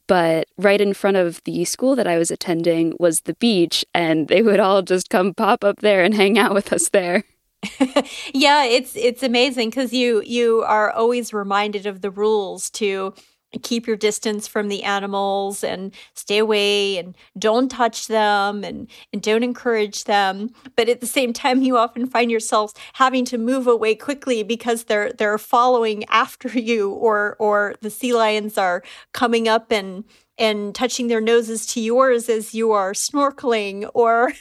[0.08, 4.30] But right in front of the school that I was attending was the beach, and
[4.30, 7.24] they would all just come pop up there and hang out with us there.
[8.34, 13.14] yeah, it's it's amazing because you you are always reminded of the rules to
[13.62, 19.22] keep your distance from the animals and stay away and don't touch them and, and
[19.22, 20.50] don't encourage them.
[20.76, 24.86] But at the same time you often find yourselves having to move away quickly because
[24.86, 28.84] they're they're following after you or or the sea lions are
[29.14, 30.04] coming up and
[30.38, 34.34] and touching their noses to yours as you are snorkeling or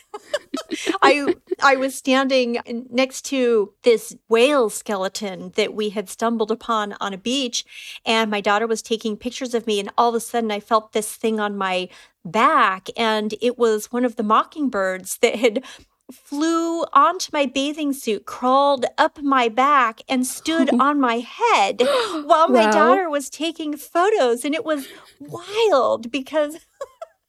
[1.03, 2.59] I I was standing
[2.91, 7.65] next to this whale skeleton that we had stumbled upon on a beach
[8.05, 10.93] and my daughter was taking pictures of me and all of a sudden I felt
[10.93, 11.89] this thing on my
[12.25, 15.65] back and it was one of the mockingbirds that had
[16.11, 21.81] flew onto my bathing suit, crawled up my back, and stood on my head
[22.25, 22.71] while my wow.
[22.71, 24.45] daughter was taking photos.
[24.45, 24.89] And it was
[25.21, 26.59] wild because,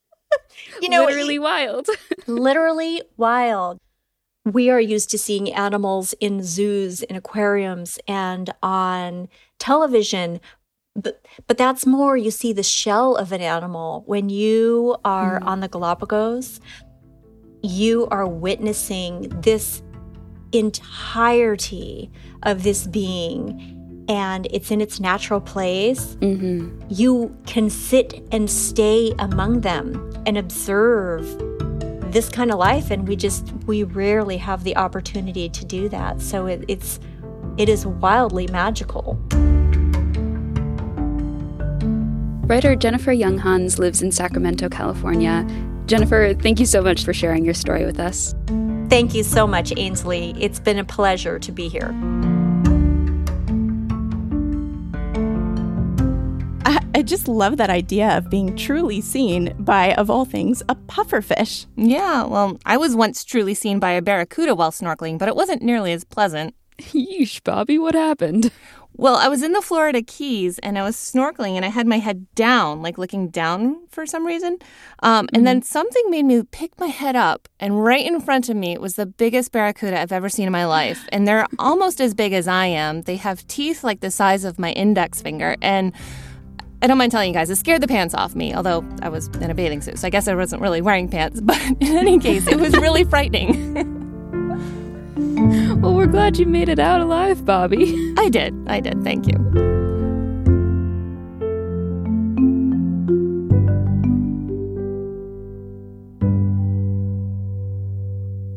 [0.82, 1.88] you know, literally wild.
[2.28, 3.80] literally wild.
[4.46, 9.28] We are used to seeing animals in zoos, in aquariums, and on
[9.60, 10.40] television.
[10.96, 15.46] But, but that's more you see the shell of an animal when you are mm.
[15.46, 16.60] on the Galapagos
[17.68, 19.84] you are witnessing this
[20.54, 22.10] entirety
[22.44, 23.78] of this being
[24.10, 26.80] and it's in its natural place, mm-hmm.
[26.90, 31.26] you can sit and stay among them and observe
[32.14, 32.90] this kind of life.
[32.90, 36.22] And we just, we rarely have the opportunity to do that.
[36.22, 37.02] So it, it's,
[37.58, 39.20] it is wildly magical.
[42.48, 45.46] Writer Jennifer Younghans lives in Sacramento, California,
[45.88, 48.36] Jennifer, thank you so much for sharing your story with us.
[48.90, 50.38] Thank you so much, Aynsley.
[50.40, 51.96] It's been a pleasure to be here.
[56.98, 61.68] I just love that idea of being truly seen by, of all things, a pufferfish.
[61.76, 65.62] Yeah, well, I was once truly seen by a barracuda while snorkeling, but it wasn't
[65.62, 66.56] nearly as pleasant.
[66.80, 68.52] Yeesh, Bobby, what happened?
[69.00, 72.00] Well, I was in the Florida Keys and I was snorkeling and I had my
[72.00, 74.58] head down, like looking down for some reason.
[75.04, 75.44] Um, and mm-hmm.
[75.46, 78.96] then something made me pick my head up, and right in front of me was
[78.96, 81.08] the biggest barracuda I've ever seen in my life.
[81.10, 83.04] And they're almost as big as I am.
[83.04, 85.56] They have teeth like the size of my index finger.
[85.62, 85.94] And
[86.82, 89.28] I don't mind telling you guys, it scared the pants off me, although I was
[89.28, 91.40] in a bathing suit, so I guess I wasn't really wearing pants.
[91.48, 93.94] But in any case, it was really frightening.
[95.88, 98.14] well, we're glad you made it out alive, Bobby.
[98.18, 98.54] I did.
[98.68, 99.02] I did.
[99.06, 99.36] Thank you.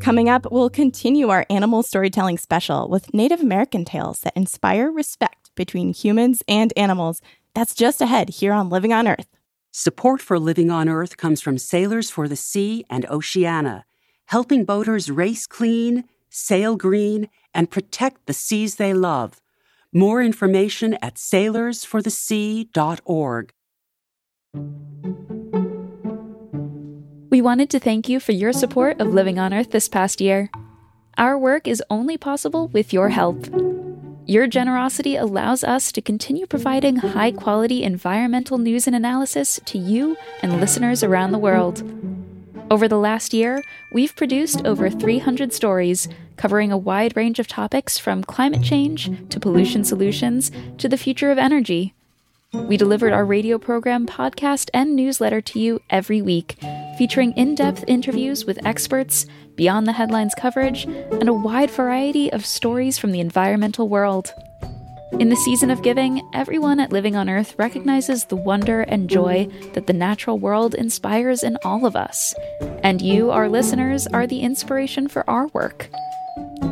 [0.01, 5.53] Coming up, we'll continue our animal storytelling special with Native American tales that inspire respect
[5.55, 7.21] between humans and animals.
[7.55, 9.29] That's just ahead here on Living on Earth.
[9.71, 13.85] Support for Living on Earth comes from Sailors for the Sea and Oceana,
[14.27, 19.43] helping boaters race clean sail green, and protect the seas they love.
[19.93, 23.53] More information at sailorsforthesea.org.
[27.31, 30.51] We wanted to thank you for your support of Living on Earth this past year.
[31.17, 33.47] Our work is only possible with your help.
[34.27, 40.17] Your generosity allows us to continue providing high quality environmental news and analysis to you
[40.43, 41.83] and listeners around the world.
[42.71, 46.07] Over the last year, we've produced over 300 stories
[46.37, 51.33] covering a wide range of topics from climate change to pollution solutions to the future
[51.33, 51.95] of energy.
[52.53, 56.59] We delivered our radio program, podcast, and newsletter to you every week,
[56.97, 62.47] featuring in depth interviews with experts, beyond the headlines coverage, and a wide variety of
[62.47, 64.33] stories from the environmental world.
[65.19, 69.49] In the season of giving, everyone at Living on Earth recognizes the wonder and joy
[69.75, 72.35] that the natural world inspires in all of us.
[72.83, 75.91] And you, our listeners, are the inspiration for our work.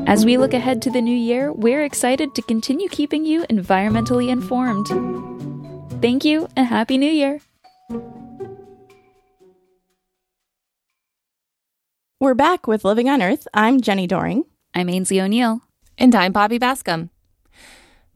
[0.07, 4.29] As we look ahead to the new year, we're excited to continue keeping you environmentally
[4.29, 4.87] informed.
[6.01, 7.41] Thank you and Happy New Year!
[12.21, 13.47] We're back with Living on Earth.
[13.53, 14.45] I'm Jenni Doering.
[14.75, 15.61] I'm Aynsley O'Neill.
[15.99, 17.11] And I'm Bobby Bascomb.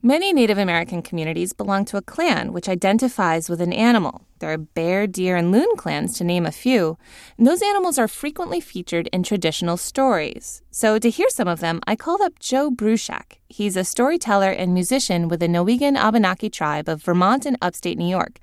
[0.05, 4.27] Many Native American communities belong to a clan which identifies with an animal.
[4.41, 6.99] There are bear, deer, and loon clans, to name a few.
[7.39, 10.61] And those animals are frequently featured in traditional stories.
[10.73, 13.39] So, to hear some of them, I called up Joe Bruchac.
[13.49, 18.11] He's a storyteller and musician with the Nulhegan Abenaki tribe of Vermont and upstate New
[18.11, 18.41] York.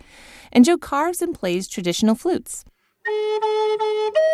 [0.53, 2.63] And Joe carves and plays traditional flutes.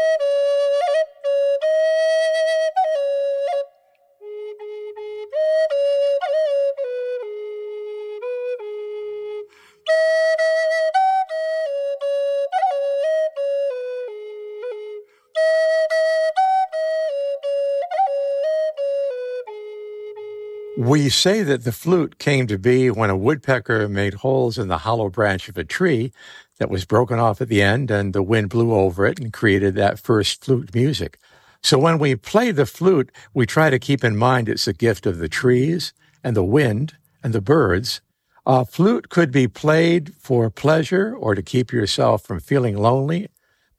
[20.78, 24.80] We say that the flute came to be when a woodpecker made holes in the
[24.80, 26.12] hollow branch of a tree
[26.60, 29.76] that was broken off at the end, and the wind blew over it and created
[29.76, 31.18] that first flute music.
[31.64, 35.06] So when we play the flute, we try to keep in mind it's a gift
[35.06, 38.02] of the trees and the wind and the birds.
[38.48, 43.28] A flute could be played for pleasure or to keep yourself from feeling lonely.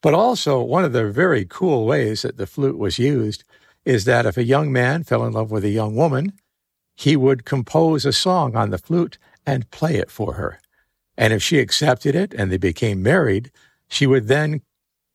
[0.01, 3.45] But also, one of the very cool ways that the flute was used
[3.85, 6.33] is that if a young man fell in love with a young woman,
[6.95, 10.59] he would compose a song on the flute and play it for her.
[11.17, 13.51] And if she accepted it and they became married,
[13.87, 14.61] she would then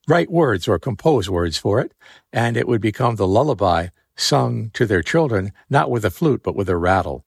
[0.09, 1.93] write words or compose words for it,
[2.33, 6.57] and it would become the lullaby sung to their children, not with a flute, but
[6.57, 7.25] with a rattle.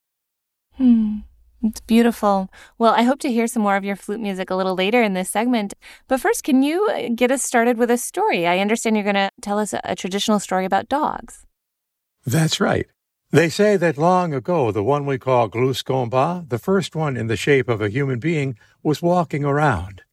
[0.73, 1.19] Hmm.
[1.63, 2.49] It's beautiful.
[2.77, 5.13] Well, I hope to hear some more of your flute music a little later in
[5.13, 5.73] this segment.
[6.07, 8.45] But first, can you uh, get us started with a story?
[8.45, 11.45] I understand you're going to tell us a, traditional story about dogs.
[12.25, 12.85] That's right.
[13.31, 17.35] They say that long ago, the one we call Gluskomba, the first one in the
[17.35, 20.03] shape of a human being, was walking around.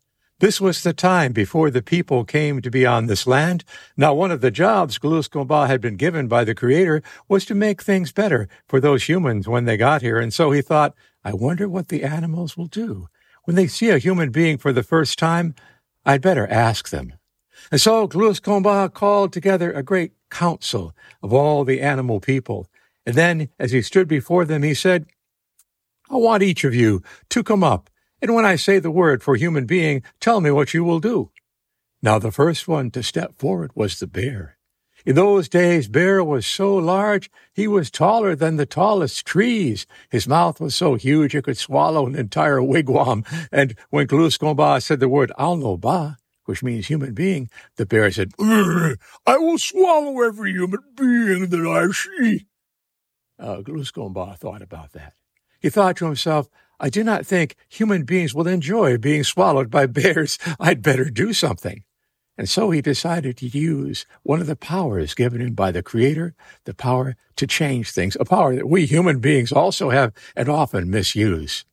[0.42, 3.62] This was the time before the people came to be on this land.
[3.96, 7.80] Now, one of the jobs Gluskomba had been given by the Creator was to make
[7.80, 10.18] things better for those humans when they got here.
[10.18, 13.08] And so he thought, I wonder what the animals will do.
[13.44, 15.54] When they see a human being for the first time,
[16.04, 17.14] I'd better ask them.
[17.70, 22.66] And so Gluskomba called together a great council of all the animal people.
[23.06, 25.06] And then, as he stood before them, he said,
[26.10, 27.88] I want each of you to come up,
[28.20, 31.30] and when I say the word for human being, tell me what you will do.
[32.02, 34.58] Now, the first one to step forward was the bear.
[35.04, 39.86] In those days, Bear was so large, he was taller than the tallest trees.
[40.10, 43.24] His mouth was so huge it could swallow an entire wigwam.
[43.50, 48.96] And when Gluskomba said the word Alnoba, which means human being, the bear said, I
[49.38, 52.46] will swallow every human being that I see
[53.38, 53.62] uh,
[54.36, 55.14] thought about that.
[55.60, 56.48] He thought to himself,
[56.78, 60.38] I do not think human beings will enjoy being swallowed by bears.
[60.58, 61.84] I'd better do something.
[62.38, 66.34] And so he decided to use one of the powers given him by the Creator,
[66.64, 70.90] the power to change things, a power that we human beings also have and often
[70.90, 71.64] misuse.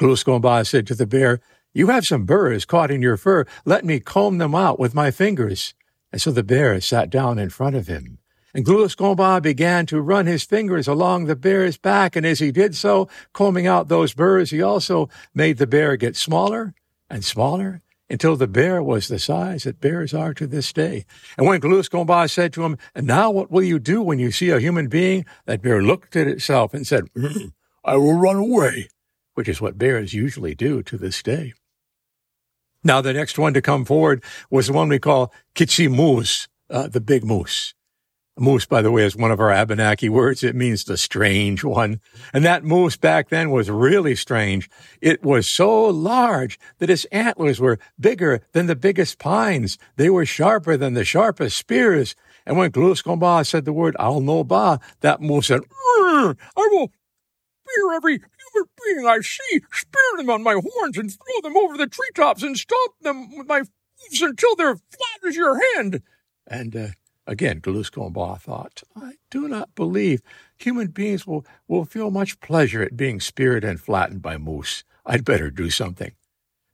[0.00, 1.40] Gluskomba said to the bear,
[1.74, 3.44] You have some burrs caught in your fur.
[3.64, 5.74] Let me comb them out with my fingers.
[6.12, 8.18] And so the bear sat down in front of him
[8.56, 12.74] and Gluskomba began to run his fingers along the bear's back, and as he did
[12.74, 16.72] so, combing out those burrs, he also made the bear get smaller
[17.10, 21.04] and smaller until the bear was the size that bears are to this day.
[21.36, 24.50] And when Gluskomba said to him, And now what will you do when you see
[24.50, 25.24] a human being?
[25.46, 27.04] That bear looked at itself and said,
[27.84, 28.88] I will run away,
[29.34, 31.54] which is what bears usually do to this day.
[32.84, 37.00] Now, the next one to come forward was the one we call Moose, uh, the
[37.00, 37.74] big moose.
[38.38, 40.44] Moose, by the way, is one of our Abenaki words.
[40.44, 42.00] It means the strange one.
[42.34, 44.68] And that moose back then was really strange.
[45.00, 49.78] It was so large that its antlers were bigger than the biggest pines.
[49.96, 52.14] They were sharper than the sharpest spears.
[52.44, 56.92] And when Gluskomba said the word Al Ba, that moose said, I will
[57.64, 61.78] spear every human being I see, spear them on my horns and throw them over
[61.78, 66.02] the treetops and stomp them with my hoofs until they're flat as your hand.
[66.46, 66.88] And, uh,
[67.26, 70.22] Again, Gluskomba thought, I do not believe
[70.56, 74.84] human beings will, will feel much pleasure at being speared and flattened by moose.
[75.04, 76.12] I'd better do something.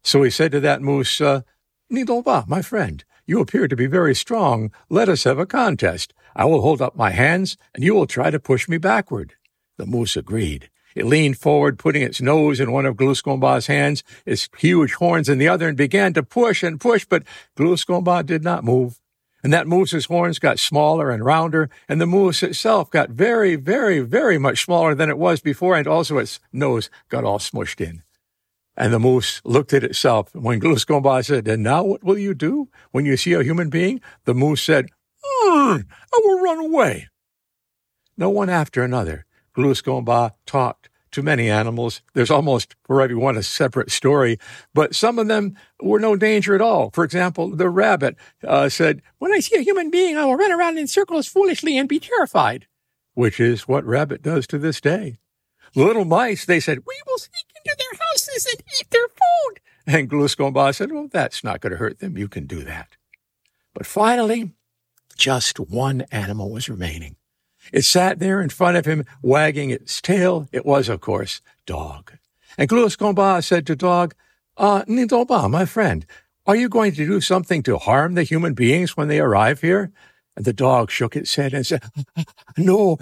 [0.04, 1.42] So he said to that moose, uh,
[1.90, 4.70] Nidolba, my friend, you appear to be very strong.
[4.90, 6.12] Let us have a contest.
[6.34, 9.34] I will hold up my hands, and you will try to push me backward.
[9.78, 10.70] The moose agreed.
[10.94, 15.38] It leaned forward, putting its nose in one of Gluskomba's hands, its huge horns in
[15.38, 17.22] the other, and began to push and push, but
[17.56, 19.00] Gluskomba did not move.
[19.42, 24.00] And that moose's horns got smaller and rounder, and the moose itself got very, very,
[24.00, 28.02] very much smaller than it was before, and also its nose got all smushed in.
[28.76, 30.34] And the moose looked at itself.
[30.34, 34.00] When Gluskomba said, And now what will you do when you see a human being?
[34.24, 34.86] The moose said,
[35.42, 35.84] mm,
[36.14, 37.08] I will run away.
[38.16, 39.26] No one after another,
[39.56, 42.02] Gluskomba talked to many animals.
[42.14, 44.38] There's almost for every one a separate story,
[44.74, 46.90] but some of them were no danger at all.
[46.92, 50.52] For example, the rabbit uh, said, When I see a human being, I will run
[50.52, 52.66] around in circles foolishly and be terrified,
[53.14, 55.16] which is what rabbit does to this day.
[55.74, 59.60] The little mice, they said, We will sneak into their houses and eat their food.
[59.86, 62.18] And Gluskomba said, Well, that's not going to hurt them.
[62.18, 62.96] You can do that.
[63.74, 64.52] But finally,
[65.16, 67.16] just one animal was remaining.
[67.72, 70.48] It sat there in front of him, wagging its tail.
[70.52, 72.12] It was, of course, Dog.
[72.58, 74.14] And Gluskomba said to Dog,
[74.56, 76.06] uh, Nindomba, my friend,
[76.46, 79.92] are you going to do something to harm the human beings when they arrive here?
[80.34, 81.82] And the dog shook its head and said,
[82.56, 82.96] No,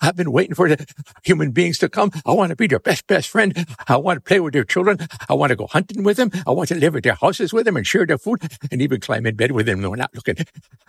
[0.00, 0.86] I've been waiting for the
[1.22, 2.10] human beings to come.
[2.24, 3.66] I want to be their best, best friend.
[3.86, 4.98] I want to play with their children.
[5.28, 6.30] I want to go hunting with them.
[6.46, 8.40] I want to live at their houses with them and share their food
[8.70, 10.36] and even climb in bed with them when we're not looking.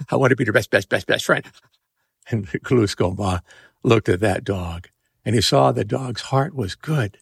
[0.09, 1.45] I want to be their best, best, best, best friend.
[2.31, 3.41] And Gluskomba
[3.83, 4.89] looked at that dog
[5.23, 7.17] and he saw the dog's heart was good.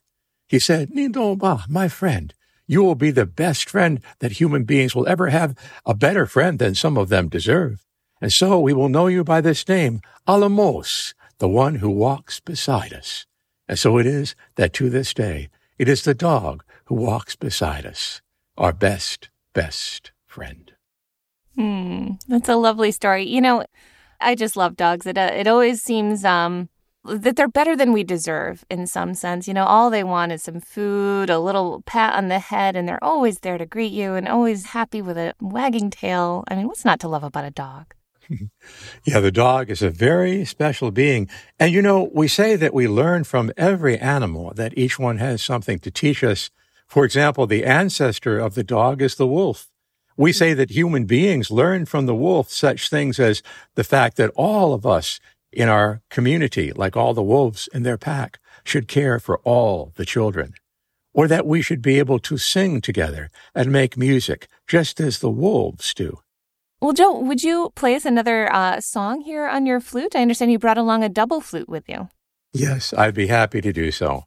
[0.48, 2.34] He said, Nindomba, my friend,
[2.68, 6.60] you will be the best friend that human beings will ever have, a better friend
[6.60, 7.86] than some of them deserve.
[8.22, 12.94] And so we will know you by this name, Alamos, the one who walks beside
[12.94, 13.26] us.
[13.68, 17.86] And so it is that to this day, it is the dog who walks beside
[17.86, 18.22] us,
[18.58, 20.72] our best, best friend.
[21.56, 23.28] Hmm, that's a lovely story.
[23.28, 23.66] You know,
[24.24, 25.06] I just love dogs.
[25.06, 26.70] It, uh, it always seems um,
[27.06, 29.48] that they're better than we deserve in some sense.
[29.48, 32.88] You know, all they want is some food, a little pat on the head, and
[32.88, 36.44] they're always there to greet you and always happy with a wagging tail.
[36.48, 37.94] I mean, what's not to love about a dog?
[39.06, 41.30] yeah, the dog is a very special being.
[41.60, 45.42] And you know, we say that we learn from every animal, that each one has
[45.42, 46.50] something to teach us.
[46.88, 49.68] For example, the ancestor of the dog is the wolf.
[50.16, 53.42] We say that human beings learn from the wolf such things as
[53.76, 55.20] the fact that all of us
[55.52, 60.06] in our community, like all the wolves in their pack, should care for all the
[60.06, 60.54] children.
[61.14, 65.30] Or that we should be able to sing together and make music, just as the
[65.30, 66.20] wolves do.
[66.82, 70.16] Well, Joe, would you play us another uh, song here on your flute?
[70.16, 72.10] I understand you brought along a double flute with you.
[72.52, 74.26] Yes, I'd be happy to do so.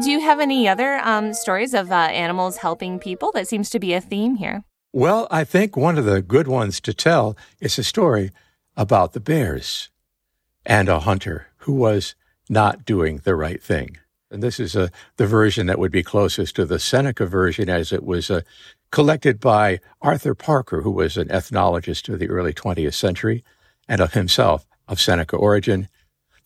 [0.00, 3.30] Do you have any other um, stories of uh, animals helping people?
[3.30, 4.64] That seems to be a theme here.
[4.92, 8.32] Well, I think one of the good ones to tell is a story
[8.76, 9.90] about the bears
[10.66, 12.16] and a hunter who was
[12.48, 13.98] not doing the right thing.
[14.32, 17.68] And this is a, uh, the version that would be closest to the Seneca version
[17.68, 18.40] as it was uh,
[18.90, 23.44] collected by Arthur Parker, who was an ethnologist of the early 20th century
[23.88, 25.88] and of himself of Seneca origin.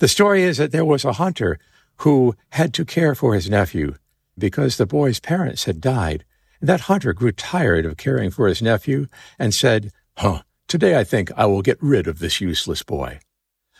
[0.01, 1.59] The story is that there was a hunter
[1.99, 3.95] who had to care for his nephew
[4.39, 6.25] because the boy's parents had died.
[6.61, 9.07] That hunter grew tired of caring for his nephew
[9.39, 13.21] and said, Huh, today I think I will get rid of this useless boy.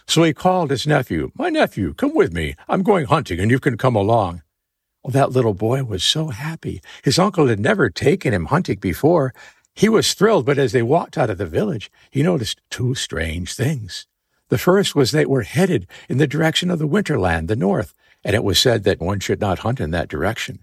[0.07, 2.57] So he called his nephew, My nephew, come with me.
[2.69, 4.43] I'm going hunting and you can come along.
[5.03, 6.83] Well, that little boy was so happy.
[7.05, 9.33] His uncle had never taken him hunting before.
[9.75, 13.55] He was thrilled, but as they walked out of the village, he noticed two strange
[13.55, 14.07] things.
[14.49, 17.95] The first was they were headed in the direction of the winterland, the north,
[18.25, 20.61] and it was said that one should not hunt in that direction.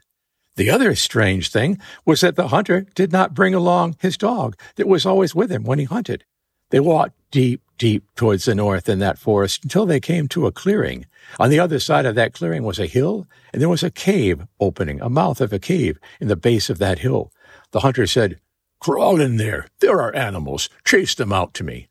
[0.56, 4.88] The other strange thing was that the hunter did not bring along his dog that
[4.88, 6.24] was always with him when he hunted.
[6.70, 10.52] They walked deep, deep towards the north in that forest until they came to a
[10.52, 11.06] clearing.
[11.40, 14.48] On the other side of that clearing was a hill, and there was a cave
[14.60, 17.32] opening, a mouth of a cave in the base of that hill.
[17.72, 18.40] The hunter said,
[18.80, 19.68] Crawl in there.
[19.80, 20.70] There are animals.
[20.86, 21.88] Chase them out to me.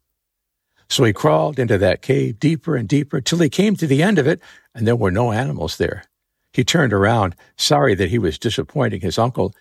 [0.94, 4.16] So he crawled into that cave deeper and deeper till he came to the end
[4.16, 4.40] of it,
[4.76, 6.04] and there were no animals there.
[6.52, 9.52] He turned around, sorry that he was disappointing his uncle,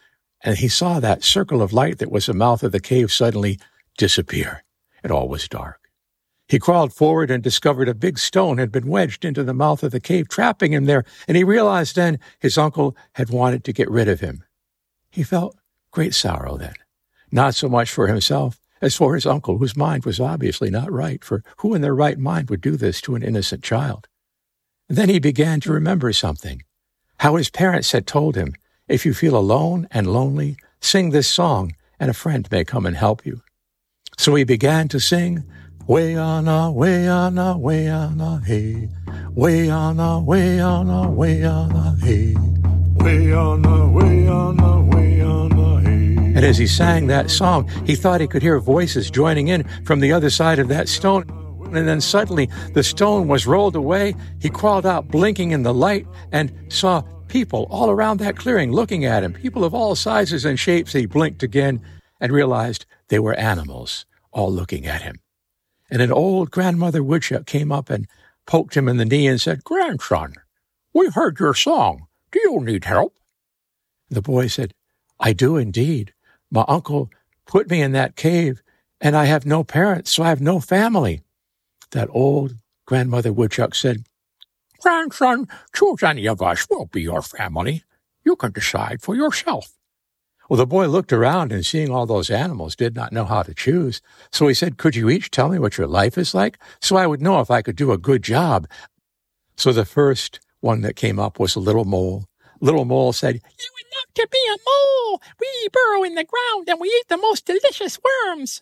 [0.41, 3.57] and he saw that circle of light that was the mouth of the cave suddenly
[3.97, 4.63] disappear,
[5.01, 5.89] and all was dark.
[6.47, 9.91] He crawled forward and discovered a big stone had been wedged into the mouth of
[9.91, 13.89] the cave, trapping him there, and he realized then his uncle had wanted to get
[13.89, 14.43] rid of him.
[15.09, 15.57] He felt
[15.89, 16.75] great sorrow then,
[17.31, 21.23] not so much for himself as for his uncle, whose mind was obviously not right,
[21.23, 24.09] for who in their right mind would do this to an innocent child?
[24.89, 26.61] Then he began to remember something
[27.19, 28.53] how his parents had told him,
[28.89, 32.97] If you feel alone and lonely, sing this song, and a friend may come and
[32.97, 33.41] help you.
[34.17, 35.45] So he began to sing,
[35.87, 38.89] Way on a, way on a, way on a, hey.
[39.31, 42.35] Way on a, way on a, way on a, hey.
[42.95, 44.82] Way on a, way on a,
[46.35, 49.99] And as he sang that song, he thought he could hear voices joining in from
[49.99, 51.25] the other side of that stone.
[51.75, 54.15] And then suddenly the stone was rolled away.
[54.39, 59.05] He crawled out, blinking in the light, and saw people all around that clearing looking
[59.05, 60.93] at him, people of all sizes and shapes.
[60.93, 61.81] He blinked again
[62.19, 65.19] and realized they were animals all looking at him.
[65.89, 68.07] And an old grandmother woodchuck came up and
[68.45, 70.33] poked him in the knee and said, Grandson,
[70.93, 72.07] we heard your song.
[72.31, 73.15] Do you need help?
[74.09, 74.73] The boy said,
[75.19, 76.12] I do indeed.
[76.53, 77.09] My uncle
[77.47, 78.61] put me in that cave,
[79.01, 81.23] and I have no parents, so I have no family.
[81.91, 82.53] That old
[82.85, 84.03] grandmother woodchuck said,
[84.79, 86.67] Grandson, choose any of us.
[86.69, 87.83] We'll be your family.
[88.23, 89.71] You can decide for yourself.
[90.47, 93.55] Well, the boy looked around and seeing all those animals did not know how to
[93.55, 93.99] choose.
[94.31, 97.07] So he said, Could you each tell me what your life is like so I
[97.07, 98.67] would know if I could do a good job?
[99.57, 102.25] So the first one that came up was a little mole.
[102.59, 103.69] Little mole said, You
[104.15, 105.21] to be a mole.
[105.39, 108.61] We burrow in the ground and we eat the most delicious worms.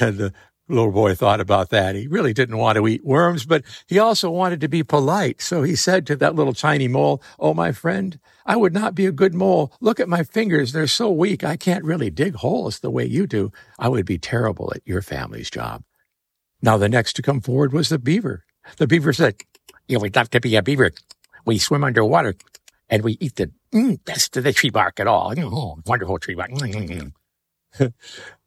[0.00, 0.32] And the
[0.68, 1.94] little boy thought about that.
[1.94, 5.40] He really didn't want to eat worms, but he also wanted to be polite.
[5.40, 9.06] So he said to that little tiny mole, Oh, my friend, I would not be
[9.06, 9.72] a good mole.
[9.80, 10.72] Look at my fingers.
[10.72, 11.42] They're so weak.
[11.42, 13.52] I can't really dig holes the way you do.
[13.78, 15.82] I would be terrible at your family's job.
[16.60, 18.44] Now the next to come forward was the beaver.
[18.76, 19.36] The beaver said,
[19.86, 20.92] You would love to be a beaver.
[21.44, 22.34] We swim underwater
[22.90, 25.34] and we eat the mm, best of the tree bark at all.
[25.38, 26.50] Oh, wonderful tree bark.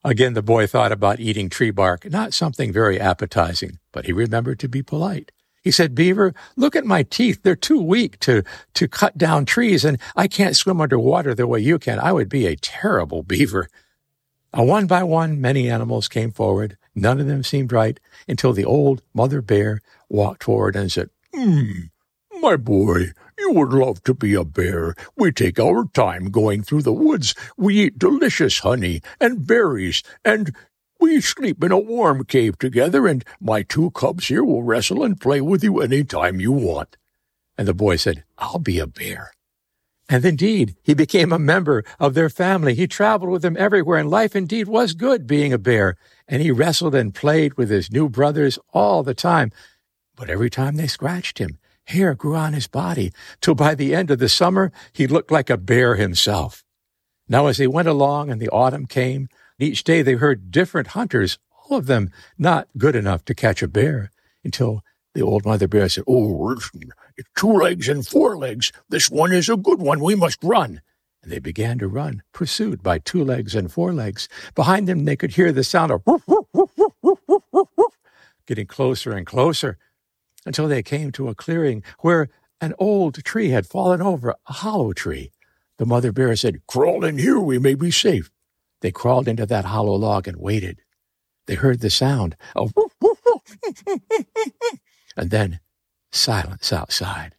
[0.03, 4.59] Again, the boy thought about eating tree bark, not something very appetizing, but he remembered
[4.59, 5.31] to be polite.
[5.61, 7.41] He said, Beaver, look at my teeth.
[7.43, 11.59] They're too weak to, to cut down trees, and I can't swim underwater the way
[11.59, 11.99] you can.
[11.99, 13.67] I would be a terrible beaver.
[14.53, 16.77] Now, one by one, many animals came forward.
[16.95, 21.71] None of them seemed right until the old mother bear walked forward and said, Hmm,
[22.41, 23.11] my boy,
[23.41, 24.93] you would love to be a bear.
[25.17, 27.33] We take our time going through the woods.
[27.57, 30.55] We eat delicious honey and berries, and
[30.99, 35.19] we sleep in a warm cave together, and my two cubs here will wrestle and
[35.19, 36.97] play with you any time you want.
[37.57, 39.31] And the boy said, I'll be a bear.
[40.07, 42.75] And indeed, he became a member of their family.
[42.75, 45.95] He traveled with them everywhere, and life indeed was good being a bear.
[46.27, 49.51] And he wrestled and played with his new brothers all the time.
[50.15, 51.57] But every time they scratched him,
[51.91, 53.11] hair grew on his body,
[53.41, 56.63] till by the end of the summer he looked like a bear himself.
[57.27, 59.29] Now, as they went along and the autumn came,
[59.59, 61.37] each day they heard different hunters,
[61.69, 64.11] all of them not good enough to catch a bear,
[64.43, 64.81] until
[65.13, 66.55] the old mother bear said, Oh,
[67.17, 68.71] it's two legs and four legs.
[68.89, 69.99] This one is a good one.
[69.99, 70.81] We must run.
[71.23, 74.27] And they began to run, pursued by two legs and four legs.
[74.55, 77.97] Behind them, they could hear the sound of woof, woof, woof, woof, woof, woof, woof,
[78.47, 79.77] getting closer and closer
[80.45, 82.29] until they came to a clearing where
[82.59, 85.31] an old tree had fallen over, a hollow tree.
[85.77, 88.29] The mother bear said, Crawl in here, we may be safe.
[88.81, 90.81] They crawled into that hollow log and waited.
[91.47, 93.57] They heard the sound of woof, woof, woof,
[95.17, 95.59] and then
[96.11, 97.35] silence outside.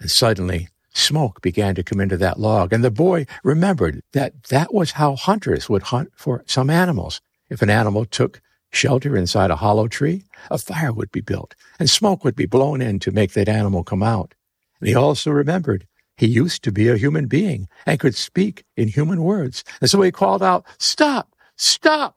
[0.00, 4.72] And suddenly, smoke began to come into that log, and the boy remembered that that
[4.74, 7.20] was how hunters would hunt for some animals.
[7.48, 8.40] If an animal took
[8.72, 12.80] shelter inside a hollow tree, a fire would be built, and smoke would be blown
[12.80, 14.34] in to make that animal come out.
[14.80, 18.88] And he also remembered he used to be a human being and could speak in
[18.88, 19.64] human words.
[19.80, 21.34] And so he called out, Stop!
[21.56, 22.16] Stop!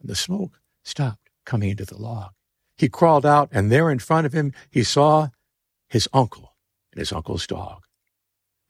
[0.00, 2.30] And the smoke stopped coming into the log.
[2.76, 5.28] He crawled out, and there in front of him, he saw
[5.88, 6.54] his uncle
[6.92, 7.84] and his uncle's dog.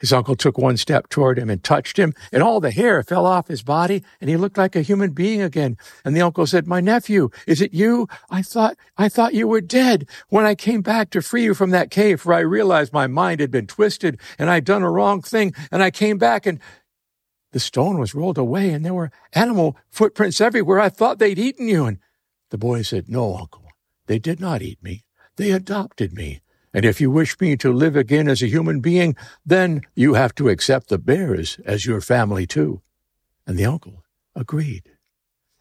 [0.05, 3.25] His uncle took one step toward him and touched him, and all the hair fell
[3.25, 5.79] off his body, and he looked like a human being again.
[6.05, 8.07] And the uncle said, My nephew, is it you?
[8.29, 11.71] I thought, I thought you were dead when I came back to free you from
[11.71, 15.23] that cave, for I realized my mind had been twisted and I'd done a wrong
[15.23, 15.55] thing.
[15.73, 16.61] And I came back and
[17.53, 20.81] the stone was rolled away and there were animal footprints everywhere.
[20.81, 21.87] I thought they'd eaten you.
[21.87, 21.99] And
[22.51, 23.71] the boy said, No, uncle,
[24.05, 25.07] they did not eat me.
[25.37, 26.43] They adopted me.
[26.75, 29.17] And if you wish me to live again as a human being,
[29.47, 32.83] then you have to accept the bears as your family too.
[33.47, 34.03] And the uncle
[34.35, 34.91] agreed.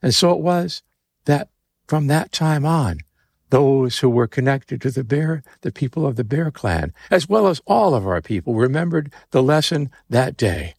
[0.01, 0.81] And so it was
[1.25, 1.49] that
[1.87, 2.99] from that time on,
[3.49, 7.45] those who were connected to the bear, the people of the bear clan, as well
[7.45, 10.73] as all of our people, remembered the lesson that day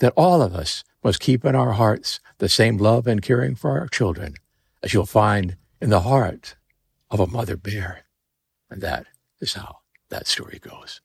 [0.00, 3.78] that all of us must keep in our hearts the same love and caring for
[3.78, 4.34] our children
[4.82, 6.56] as you'll find in the heart
[7.10, 8.04] of a mother bear.
[8.70, 9.06] And that
[9.40, 9.78] is how
[10.10, 11.00] that story goes.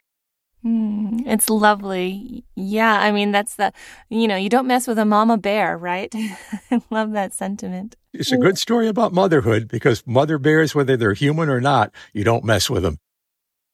[0.66, 2.46] Mm, it's lovely.
[2.56, 3.74] Yeah, I mean, that's the,
[4.10, 6.14] you know, you don't mess with a mama bear, right?
[6.72, 7.98] I love that sentiment.
[8.14, 12.24] It's a good story about motherhood because mother bears, whether they're human or not, you
[12.24, 13.00] don't mess with them.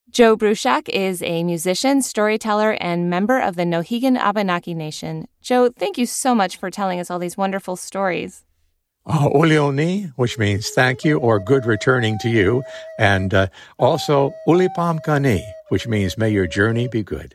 [0.10, 5.28] Joe Bruchac is a musician, storyteller, and member of the Nulhegan Abenaki Nation.
[5.40, 8.44] Joe, thank you so much for telling us all these wonderful stories.
[9.10, 9.28] Uh,
[10.18, 12.62] which means thank you or good returning to you,
[13.00, 13.48] and uh,
[13.80, 17.34] also Ulipam Kani, which means may your journey be good.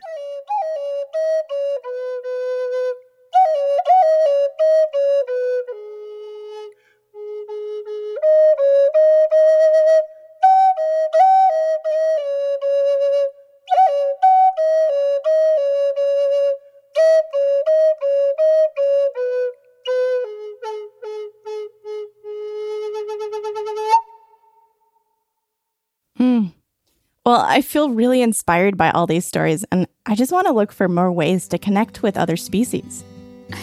[27.54, 30.88] I feel really inspired by all these stories, and I just want to look for
[30.88, 33.04] more ways to connect with other species.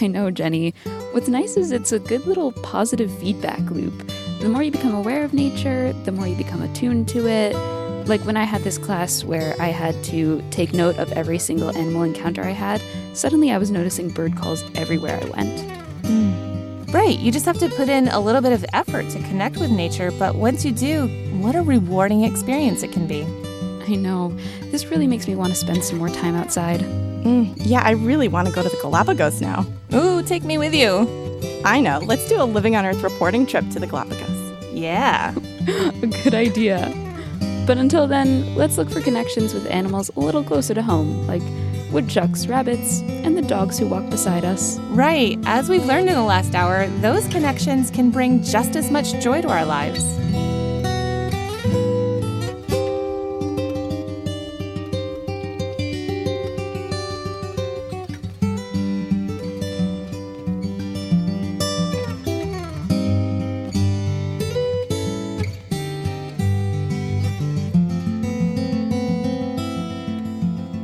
[0.00, 0.72] I know, Jenni.
[1.12, 3.92] What's nice is it's a good little positive feedback loop.
[4.40, 7.54] The more you become aware of nature, the more you become attuned to it.
[8.08, 11.76] Like when I had this class where I had to take note of every single
[11.76, 12.82] animal encounter I had,
[13.12, 15.58] suddenly I was noticing bird calls everywhere I went.
[16.04, 16.94] Mm.
[16.94, 19.70] Right, you just have to put in a little bit of effort to connect with
[19.70, 21.08] nature, but once you do,
[21.42, 23.26] what a rewarding experience it can be.
[23.86, 24.36] I know.
[24.70, 26.80] This really makes me want to spend some more time outside.
[26.80, 29.66] Mm, yeah, I really want to go to the Galapagos now.
[29.94, 31.08] Ooh, take me with you.
[31.64, 31.98] I know.
[31.98, 34.72] Let's do a Living on Earth reporting trip to the Galapagos.
[34.72, 35.34] Yeah.
[35.68, 36.92] a good idea.
[37.66, 41.42] But until then, let's look for connections with animals a little closer to home, like
[41.92, 44.78] woodchucks, rabbits, and the dogs who walk beside us.
[44.90, 45.38] Right.
[45.44, 49.42] As we've learned in the last hour, those connections can bring just as much joy
[49.42, 50.02] to our lives.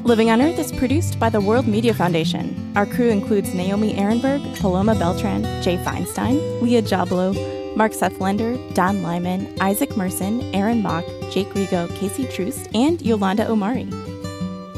[0.09, 2.73] Living on Earth is produced by the World Media Foundation.
[2.75, 7.35] Our crew includes Naomi Arenberg, Paloma Beltran, Jay Feinstein, Leah Jablo,
[7.77, 13.47] Mark Seth Lender, Don Lyman, Isaac Merson, Aaron Mock, Jake Rego, Casey Troost, and Yolanda
[13.51, 13.87] Omari.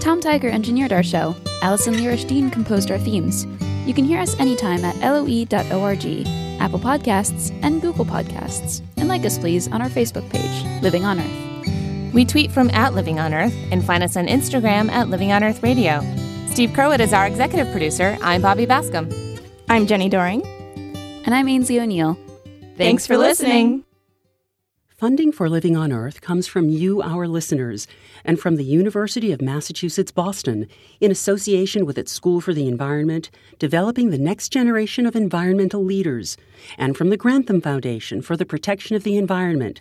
[0.00, 1.36] Tom Tiger engineered our show.
[1.62, 3.46] Alison Lirish Dean composed our themes.
[3.86, 6.26] You can hear us anytime at loe.org,
[6.60, 8.82] Apple Podcasts, and Google Podcasts.
[8.96, 11.49] And like us, please, on our Facebook page, Living on Earth.
[12.12, 15.44] We tweet from at Living on Earth and find us on Instagram at Living on
[15.44, 16.00] Earth Radio.
[16.48, 18.18] Steve Curwood is our executive producer.
[18.20, 19.08] I'm Bobby Bascomb.
[19.68, 20.44] I'm Jenni Doering.
[21.24, 22.14] And I'm Aynsley O'Neill.
[22.14, 23.84] Thanks, Thanks for listening.
[24.88, 27.86] Funding for Living on Earth comes from you, our listeners,
[28.24, 30.66] and from the University of Massachusetts Boston,
[31.00, 33.30] in association with its School for the Environment,
[33.60, 36.36] developing the next generation of environmental leaders,
[36.76, 39.80] and from the Grantham Foundation for the Protection of the Environment